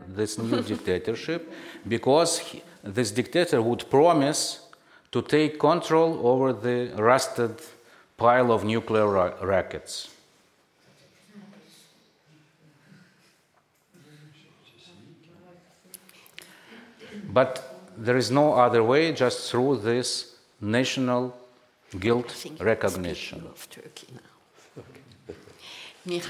[0.06, 1.52] this new dictatorship
[1.86, 4.68] because he, this dictator would promise
[5.12, 7.60] to take control over the rusted
[8.16, 10.10] pile of nuclear ra- rackets.
[17.30, 21.36] But there is no other way just through this national
[21.98, 23.46] guilt recognition.
[23.46, 24.27] Of Turkey now.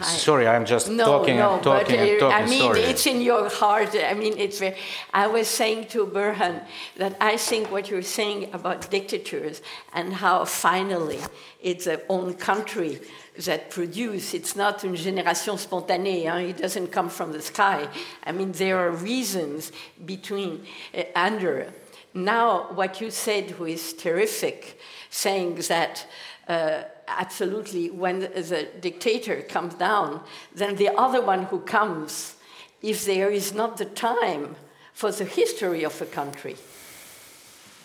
[0.03, 2.47] Sorry, I'm just no, talking no, and talking but, uh, and talking.
[2.47, 2.81] I mean, Sorry.
[2.81, 3.95] it's in your heart.
[3.95, 4.77] I mean, it's very.
[5.13, 6.65] I was saying to Burhan
[6.97, 9.63] that I think what you're saying about dictatures
[9.93, 11.21] and how finally
[11.61, 13.01] it's a own country
[13.45, 14.35] that produce.
[14.35, 16.27] It's not une génération spontanée.
[16.27, 16.49] Hein?
[16.51, 17.89] It doesn't come from the sky.
[18.25, 19.73] I mean, there are reasons
[20.05, 20.65] between
[20.97, 21.73] uh, under.
[22.15, 24.79] Now, what you said was terrific,
[25.11, 26.07] saying that.
[26.49, 26.83] Uh,
[27.17, 30.21] absolutely, when the dictator comes down,
[30.55, 32.35] then the other one who comes,
[32.83, 34.57] if there is not the time
[34.93, 36.57] for the history of a country.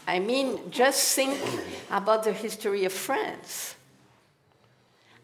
[0.07, 1.39] I mean, just think
[1.89, 3.75] about the history of France.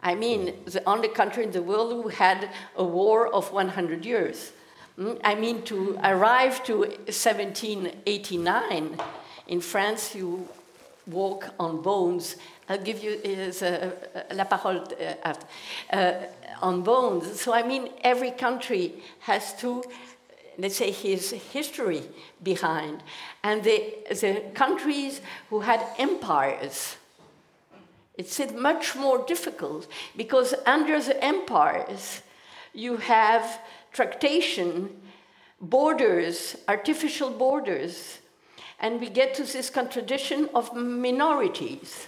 [0.02, 4.54] I mean, the only country in the world who had a war of 100 years.
[4.98, 8.98] Mm, I mean, to arrive to 1789
[9.48, 10.48] in France, you
[11.08, 12.36] walk on bones
[12.70, 13.90] I'll give you uh, uh,
[14.34, 14.84] la parole
[15.24, 15.48] after.
[15.92, 16.14] Uh,
[16.62, 17.40] on bones.
[17.40, 19.84] So, I mean, every country has to,
[20.58, 22.04] let's say, his history
[22.44, 23.04] behind.
[23.44, 26.98] And the, the countries who had empires,
[28.18, 32.22] it's much more difficult because under the empires,
[32.74, 33.62] you have
[33.94, 34.90] tractation,
[35.62, 38.20] borders, artificial borders,
[38.82, 42.08] and we get to this contradiction of minorities.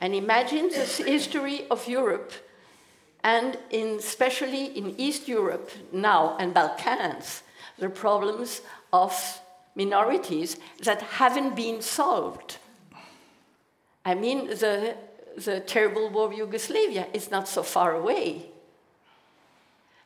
[0.00, 2.32] And imagine the history of Europe,
[3.22, 7.42] and in, especially in East Europe now and Balkans,
[7.78, 9.40] the problems of
[9.74, 12.56] minorities that haven't been solved.
[14.04, 14.96] I mean, the,
[15.36, 18.46] the terrible war of Yugoslavia is not so far away.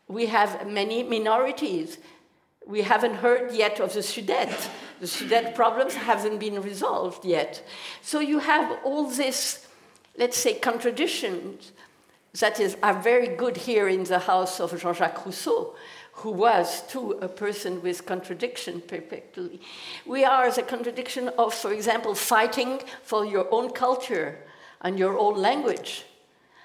[0.09, 1.99] We have many minorities.
[2.67, 4.69] We haven't heard yet of the Sudet.
[5.01, 7.63] The Sudet problems haven't been resolved yet.
[8.03, 9.67] So you have all this
[10.17, 11.73] let's say, contradictions
[12.41, 15.75] that is, are very good here in the house of Jean Jacques Rousseau,
[16.15, 19.61] who was, too, a person with contradiction perpetually.
[20.07, 24.39] We are the contradiction of, for example, fighting for your own culture
[24.81, 26.05] and your own language.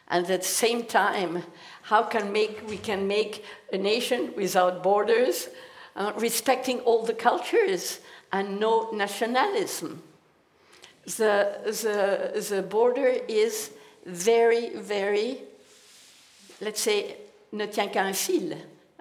[0.08, 1.44] And at the same time,
[1.84, 5.50] how can make, we can make a nation without borders,
[5.96, 8.00] uh, respecting all the cultures
[8.32, 10.02] and no nationalism
[11.18, 13.72] the, the, the border is
[14.06, 15.40] very, very,
[16.62, 17.16] let's say,
[17.52, 18.56] ne tient qu'à un fil.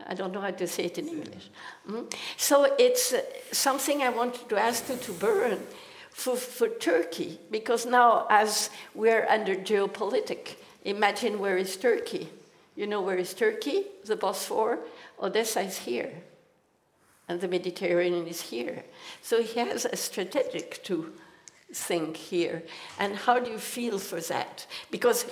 [0.06, 1.50] I don't know how to say it in English.
[1.88, 2.12] Mm?
[2.36, 3.20] So it's uh,
[3.52, 5.58] something I wanted to ask you to Burhan
[6.10, 12.28] for, for Turkey, because now, as we're under geopolitics, imagine where is Turkey?
[12.74, 13.84] You know where is Turkey?
[14.04, 14.78] The Bosphore?
[15.20, 16.12] Odessa is here.
[17.28, 18.84] And the Mediterranean is here.
[19.20, 21.12] So he has a strategic to
[21.72, 22.62] think here?
[22.98, 24.66] And how do you feel for that?
[24.90, 25.26] Because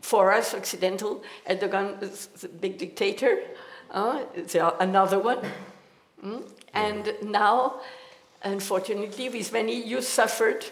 [0.00, 3.40] for us, Occidental, Erdogan is a big dictator,
[3.90, 4.22] uh,
[4.80, 5.40] another one.
[6.24, 6.42] Mm?
[6.74, 7.80] And now,
[8.42, 10.64] unfortunately, with many, you suffered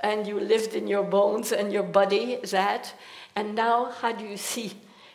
[0.00, 2.94] and you lived in your bones and your body that.
[3.36, 4.72] And now, how do you see,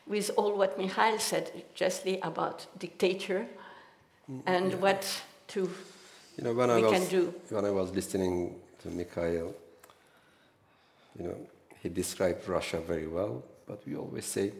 [0.07, 3.47] with all what Mikhail said justly about dictator
[4.45, 5.69] and what to
[6.37, 7.33] You know, when I we was can do.
[7.49, 9.53] when I was listening to Mikhail,
[11.17, 11.37] you know,
[11.81, 14.51] he described Russia very well, but we always say,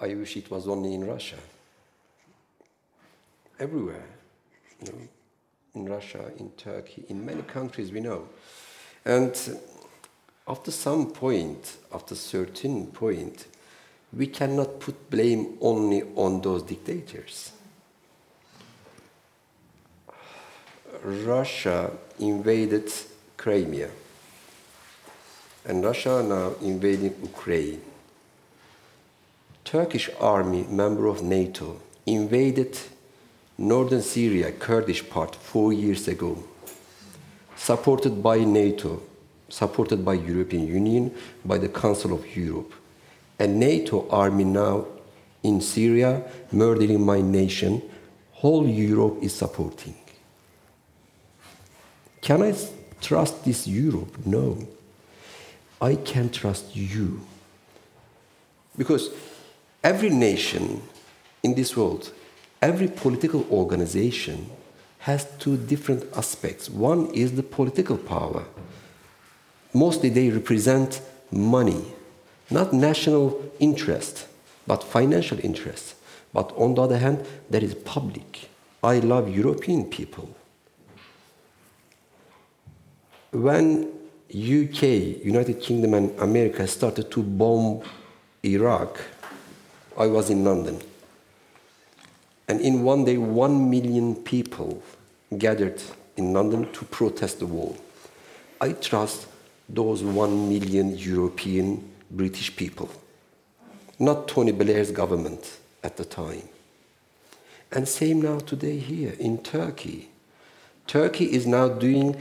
[0.00, 1.38] I wish it was only in Russia.
[3.58, 4.04] Everywhere,
[4.80, 4.98] you know,
[5.74, 8.28] in Russia, in Turkey, in many countries we know.
[9.04, 9.34] And
[10.46, 13.46] after some point, after certain point,
[14.12, 17.52] we cannot put blame only on those dictators.
[21.02, 22.90] Russia invaded
[23.38, 23.88] Crimea,
[25.64, 27.80] and Russia now invading Ukraine.
[29.64, 32.76] Turkish army, member of NATO, invaded
[33.56, 36.42] northern Syria, Kurdish part, four years ago,
[37.56, 39.02] supported by NATO,
[39.48, 41.14] supported by European Union,
[41.44, 42.72] by the Council of Europe.
[43.38, 44.86] A NATO army now
[45.44, 47.82] in Syria, murdering my nation,
[48.32, 49.94] whole Europe is supporting.
[52.20, 52.52] Can I
[53.00, 54.26] trust this Europe?
[54.26, 54.66] No.
[55.80, 57.20] I can trust you.
[58.76, 59.10] Because
[59.82, 60.82] every nation
[61.42, 62.12] in this world,
[62.60, 64.50] every political organization
[65.00, 66.68] has two different aspects.
[66.68, 68.44] One is the political power.
[69.72, 71.84] Mostly they represent money,
[72.50, 74.26] not national interest,
[74.66, 75.94] but financial interest.
[76.32, 78.48] But on the other hand, there is public.
[78.82, 80.34] I love European people
[83.30, 83.92] when
[84.30, 84.82] UK,
[85.24, 87.82] United Kingdom, and America started to bomb
[88.44, 89.00] Iraq,
[89.96, 90.80] I was in London.
[92.46, 94.82] And in one day, one million people
[95.36, 95.82] gathered
[96.16, 97.74] in London to protest the war.
[98.60, 99.26] I trust
[99.68, 102.90] those one million European British people,
[103.98, 106.48] not Tony Blair's government at the time.
[107.70, 110.08] And same now today here in Turkey.
[110.86, 112.16] Turkey is now doing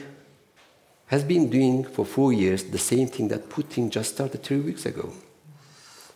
[1.08, 4.86] has been doing for four years the same thing that Putin just started three weeks
[4.86, 5.12] ago.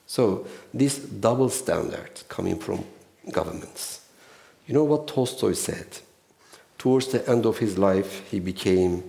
[0.05, 2.83] So, this double standard coming from
[3.31, 4.05] governments.
[4.67, 5.87] You know what Tolstoy said?
[6.77, 9.03] Towards the end of his life, he became,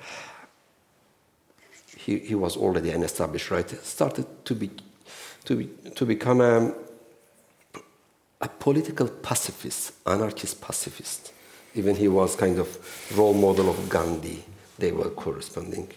[1.96, 4.70] he, he was already an established writer, started to, be,
[5.44, 6.74] to, be, to become a,
[8.40, 11.32] a political pacifist, anarchist pacifist.
[11.76, 14.44] Even he was kind of role model of Gandhi
[14.78, 15.90] they were corresponding.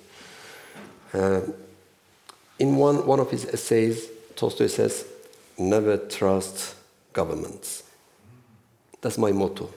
[1.14, 1.42] Uh,
[2.60, 5.06] in one, one of his essays, Tolstoy says,
[5.58, 6.76] Never trust
[7.14, 7.84] governments.
[9.02, 9.70] That's my motto.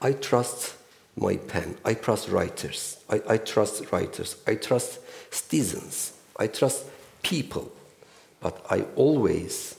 [0.00, 0.76] I trust
[1.16, 1.76] my pen.
[1.84, 2.98] I trust writers.
[3.08, 4.36] I, I trust writers.
[4.46, 5.00] I trust
[5.30, 6.12] citizens.
[6.38, 6.84] I trust
[7.22, 7.72] people.
[8.40, 9.76] But I always,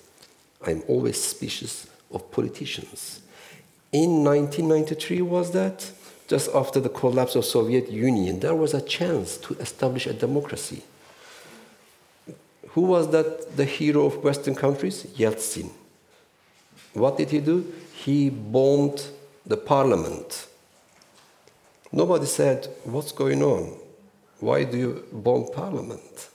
[0.66, 3.22] I'm always suspicious of politicians.
[3.92, 5.92] In 1993 was that
[6.28, 10.84] just after the collapse of Soviet Union, there was a chance to establish a democracy.
[12.70, 15.06] Who was that the hero of Western countries?
[15.18, 15.72] Yeltsin.
[16.94, 17.74] What did he do?
[17.94, 19.08] He bombed
[19.46, 20.48] the parliament.
[21.92, 23.78] Nobody said, What's going on?
[24.40, 26.30] Why do you bomb parliament?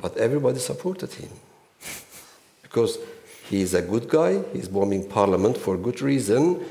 [0.00, 1.30] But everybody supported him.
[2.62, 2.98] because
[3.50, 6.64] he is a good guy, he's bombing parliament for good reason,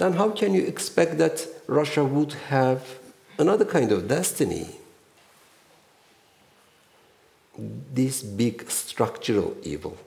[0.00, 2.82] then how can you expect that Russia would have
[3.38, 4.66] another kind of destiny?
[7.92, 9.98] This big structural evil,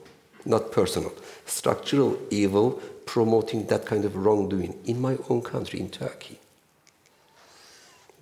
[0.44, 1.12] not personal,
[1.46, 6.40] structural evil promoting that kind of wrongdoing in my own country, in Turkey.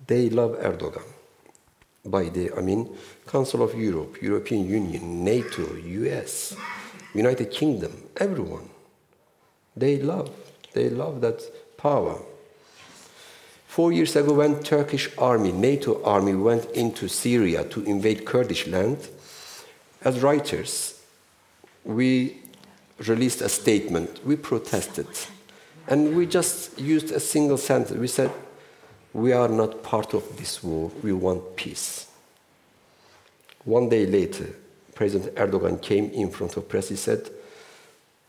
[0.05, 1.07] They love Erdogan.
[2.05, 2.95] By the, I mean,
[3.25, 6.55] Council of Europe, European Union, NATO, US,
[7.15, 8.69] United Kingdom, everyone.
[9.75, 10.29] They love
[10.73, 11.41] they love that
[11.83, 12.17] power.
[13.67, 18.99] Four years ago, when Turkish army, NATO army, went into Syria to invade Kurdish land,
[20.01, 21.01] as writers,
[21.83, 22.37] we
[22.99, 24.25] released a statement.
[24.25, 25.07] We protested.
[25.87, 27.99] And we just used a single sentence.
[27.99, 28.31] We said,
[29.11, 30.89] We are not part of this war.
[31.01, 32.07] We want peace.
[33.65, 34.55] One day later,
[34.95, 36.87] President Erdogan came in front of press.
[36.87, 37.29] He said,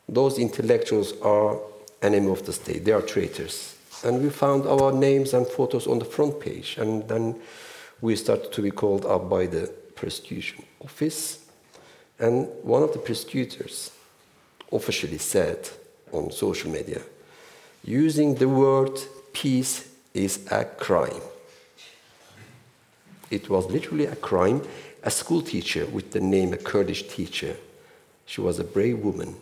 [0.09, 1.61] Those intellectuals are
[2.05, 2.85] enemy of the state.
[2.85, 3.77] They are traitors.
[4.05, 6.77] And we found our names and photos on the front page.
[6.79, 7.37] And then
[8.01, 11.45] we started to be called up by the prosecution office.
[12.19, 13.91] And one of the prosecutors
[14.71, 15.69] officially said
[16.13, 17.01] on social media
[17.85, 18.99] using the word
[19.33, 21.23] peace is a crime.
[23.31, 24.63] It was literally a crime.
[25.03, 27.57] A school teacher with the name a Kurdish teacher,
[28.25, 29.37] she was a brave woman,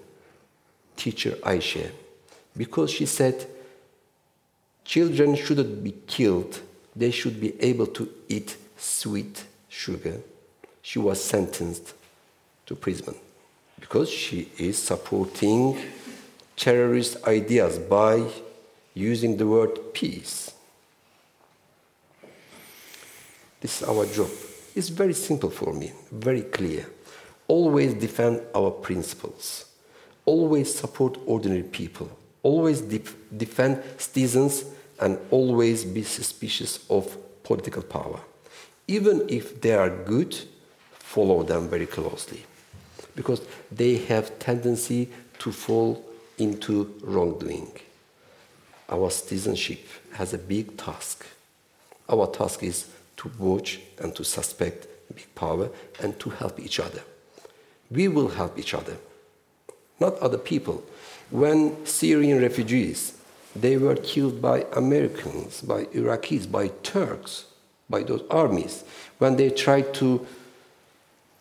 [0.97, 1.91] teacher Aisha,
[2.57, 3.47] because she said,
[4.85, 6.61] Children shouldn't be killed,
[6.95, 10.21] they should be able to eat sweet sugar.
[10.83, 11.95] She was sentenced
[12.67, 13.15] to prison
[13.79, 15.79] because she is supporting
[16.57, 18.27] terrorist ideas by
[18.95, 20.53] using the word peace.
[23.61, 24.31] This is our job.
[24.75, 26.87] It's very simple for me, very clear.
[27.47, 29.67] Always defend our principles.
[30.25, 32.11] Always support ordinary people.
[32.43, 34.65] Always def- defend citizens
[35.01, 38.21] and always be suspicious of political power.
[38.89, 40.37] Even if they are good,
[40.93, 42.45] follow them very closely
[43.15, 46.05] because they have tendency to fall
[46.39, 47.71] into wrongdoing.
[48.89, 51.27] Our citizenship has a big task.
[52.09, 52.89] Our task is
[53.19, 55.69] to watch and to suspect big power
[56.01, 57.03] and to help each other.
[57.91, 58.97] We will help each other,
[60.01, 60.83] not other people.
[61.33, 63.15] When Syrian refugees,
[63.57, 67.47] they were killed by Americans, by Iraqis, by Turks,
[67.89, 68.85] by those armies,
[69.17, 70.27] when they tried to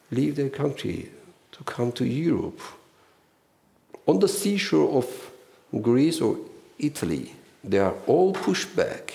[0.10, 1.12] leave their country
[1.52, 2.62] to come to Europe.
[4.08, 5.32] On the seashore of
[5.82, 6.38] Greece or
[6.80, 9.14] Italy, they are all pushed back.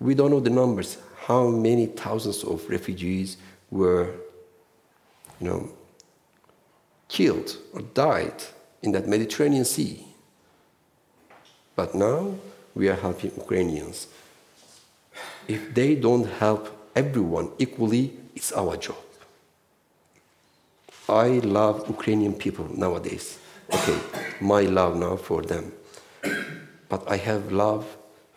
[0.00, 0.96] We don't know the numbers,
[1.26, 3.36] how many thousands of refugees
[3.70, 4.14] were
[5.38, 5.68] you know,
[7.06, 8.42] killed or died
[8.82, 10.04] in that Mediterranean Sea.
[11.76, 12.34] But now
[12.74, 14.08] we are helping Ukrainians.
[15.46, 19.04] If they don't help everyone equally, it's our job.
[21.08, 23.38] I love Ukrainian people nowadays.
[23.72, 23.98] Okay,
[24.40, 25.72] my love now for them.
[26.88, 27.84] But I have love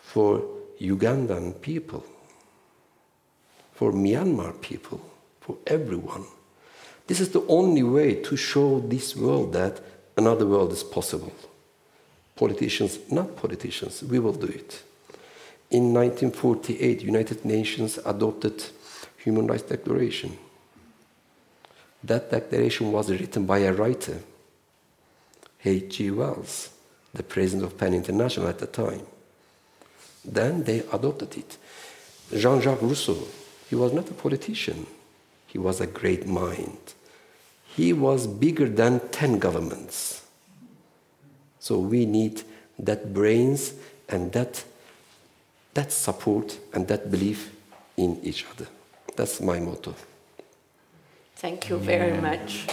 [0.01, 0.41] for
[0.79, 2.03] Ugandan people
[3.81, 5.01] for Myanmar people,
[5.39, 6.23] for everyone.
[7.07, 9.81] This is the only way to show this world that
[10.17, 11.33] another world is possible.
[12.35, 14.83] Politicians, not politicians, we will do it.
[15.69, 18.63] In 1948, United Nations adopted
[19.23, 20.37] Human Rights Declaration.
[22.03, 24.19] That declaration was written by a writer,
[25.63, 26.11] H.G.
[26.11, 26.69] Wells,
[27.13, 29.05] the president of PEN International at the time.
[30.25, 31.57] Then they adopted it.
[32.35, 33.27] Jean-Jacques Rousseau,
[33.69, 34.87] he was not a politician,
[35.47, 36.93] he was a great mind.
[37.75, 40.25] He was bigger than 10 governments.
[41.59, 42.43] So we need
[42.79, 43.73] that brains
[44.09, 44.63] and that,
[45.73, 47.51] that support and that belief
[47.97, 48.67] in each other.
[49.15, 49.95] That's my motto.
[51.35, 52.65] Thank you very much.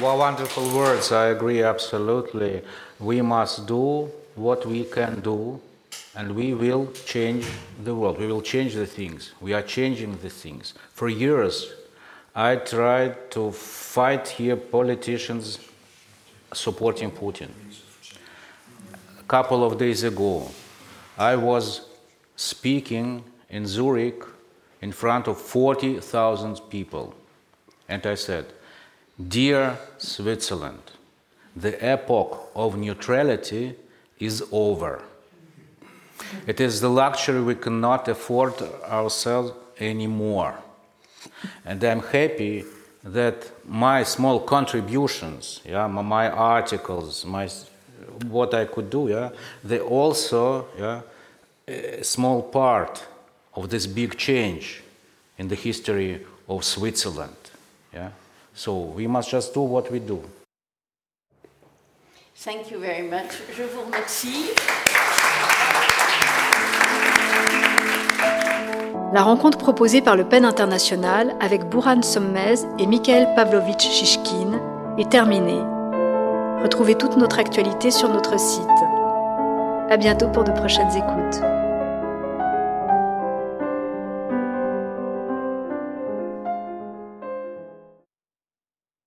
[0.00, 1.10] Well, wonderful words.
[1.10, 2.62] I agree absolutely.
[3.00, 5.60] We must do what we can do,
[6.18, 7.46] and we will change
[7.84, 8.18] the world.
[8.18, 9.32] We will change the things.
[9.40, 10.74] We are changing the things.
[10.92, 11.72] For years,
[12.34, 15.60] I tried to fight here politicians
[16.52, 17.50] supporting Putin.
[19.20, 20.50] A couple of days ago,
[21.16, 21.82] I was
[22.34, 24.24] speaking in Zurich
[24.82, 27.14] in front of 40,000 people,
[27.88, 28.46] and I said,
[29.28, 30.82] Dear Switzerland,
[31.54, 33.76] the epoch of neutrality
[34.18, 35.04] is over.
[36.46, 38.54] It is the luxury we cannot afford
[38.84, 40.54] ourselves anymore.
[41.64, 42.64] And I'm happy
[43.04, 47.48] that my small contributions, yeah, my articles, my
[48.26, 49.30] what I could do, yeah,
[49.62, 51.00] they also, yeah,
[51.66, 53.04] a small part
[53.54, 54.82] of this big change
[55.38, 57.36] in the history of Switzerland,
[57.92, 58.10] yeah.
[58.54, 60.22] So we must just do what we do.
[62.34, 63.30] Thank you very much.
[63.54, 64.54] Je vous remercie.
[69.10, 74.60] La rencontre proposée par le PEN International avec Buran Sommez et Mikhail Pavlovitch Shishkin
[74.98, 75.62] est terminée.
[76.62, 78.68] Retrouvez toute notre actualité sur notre site.
[79.88, 81.42] À bientôt pour de prochaines écoutes.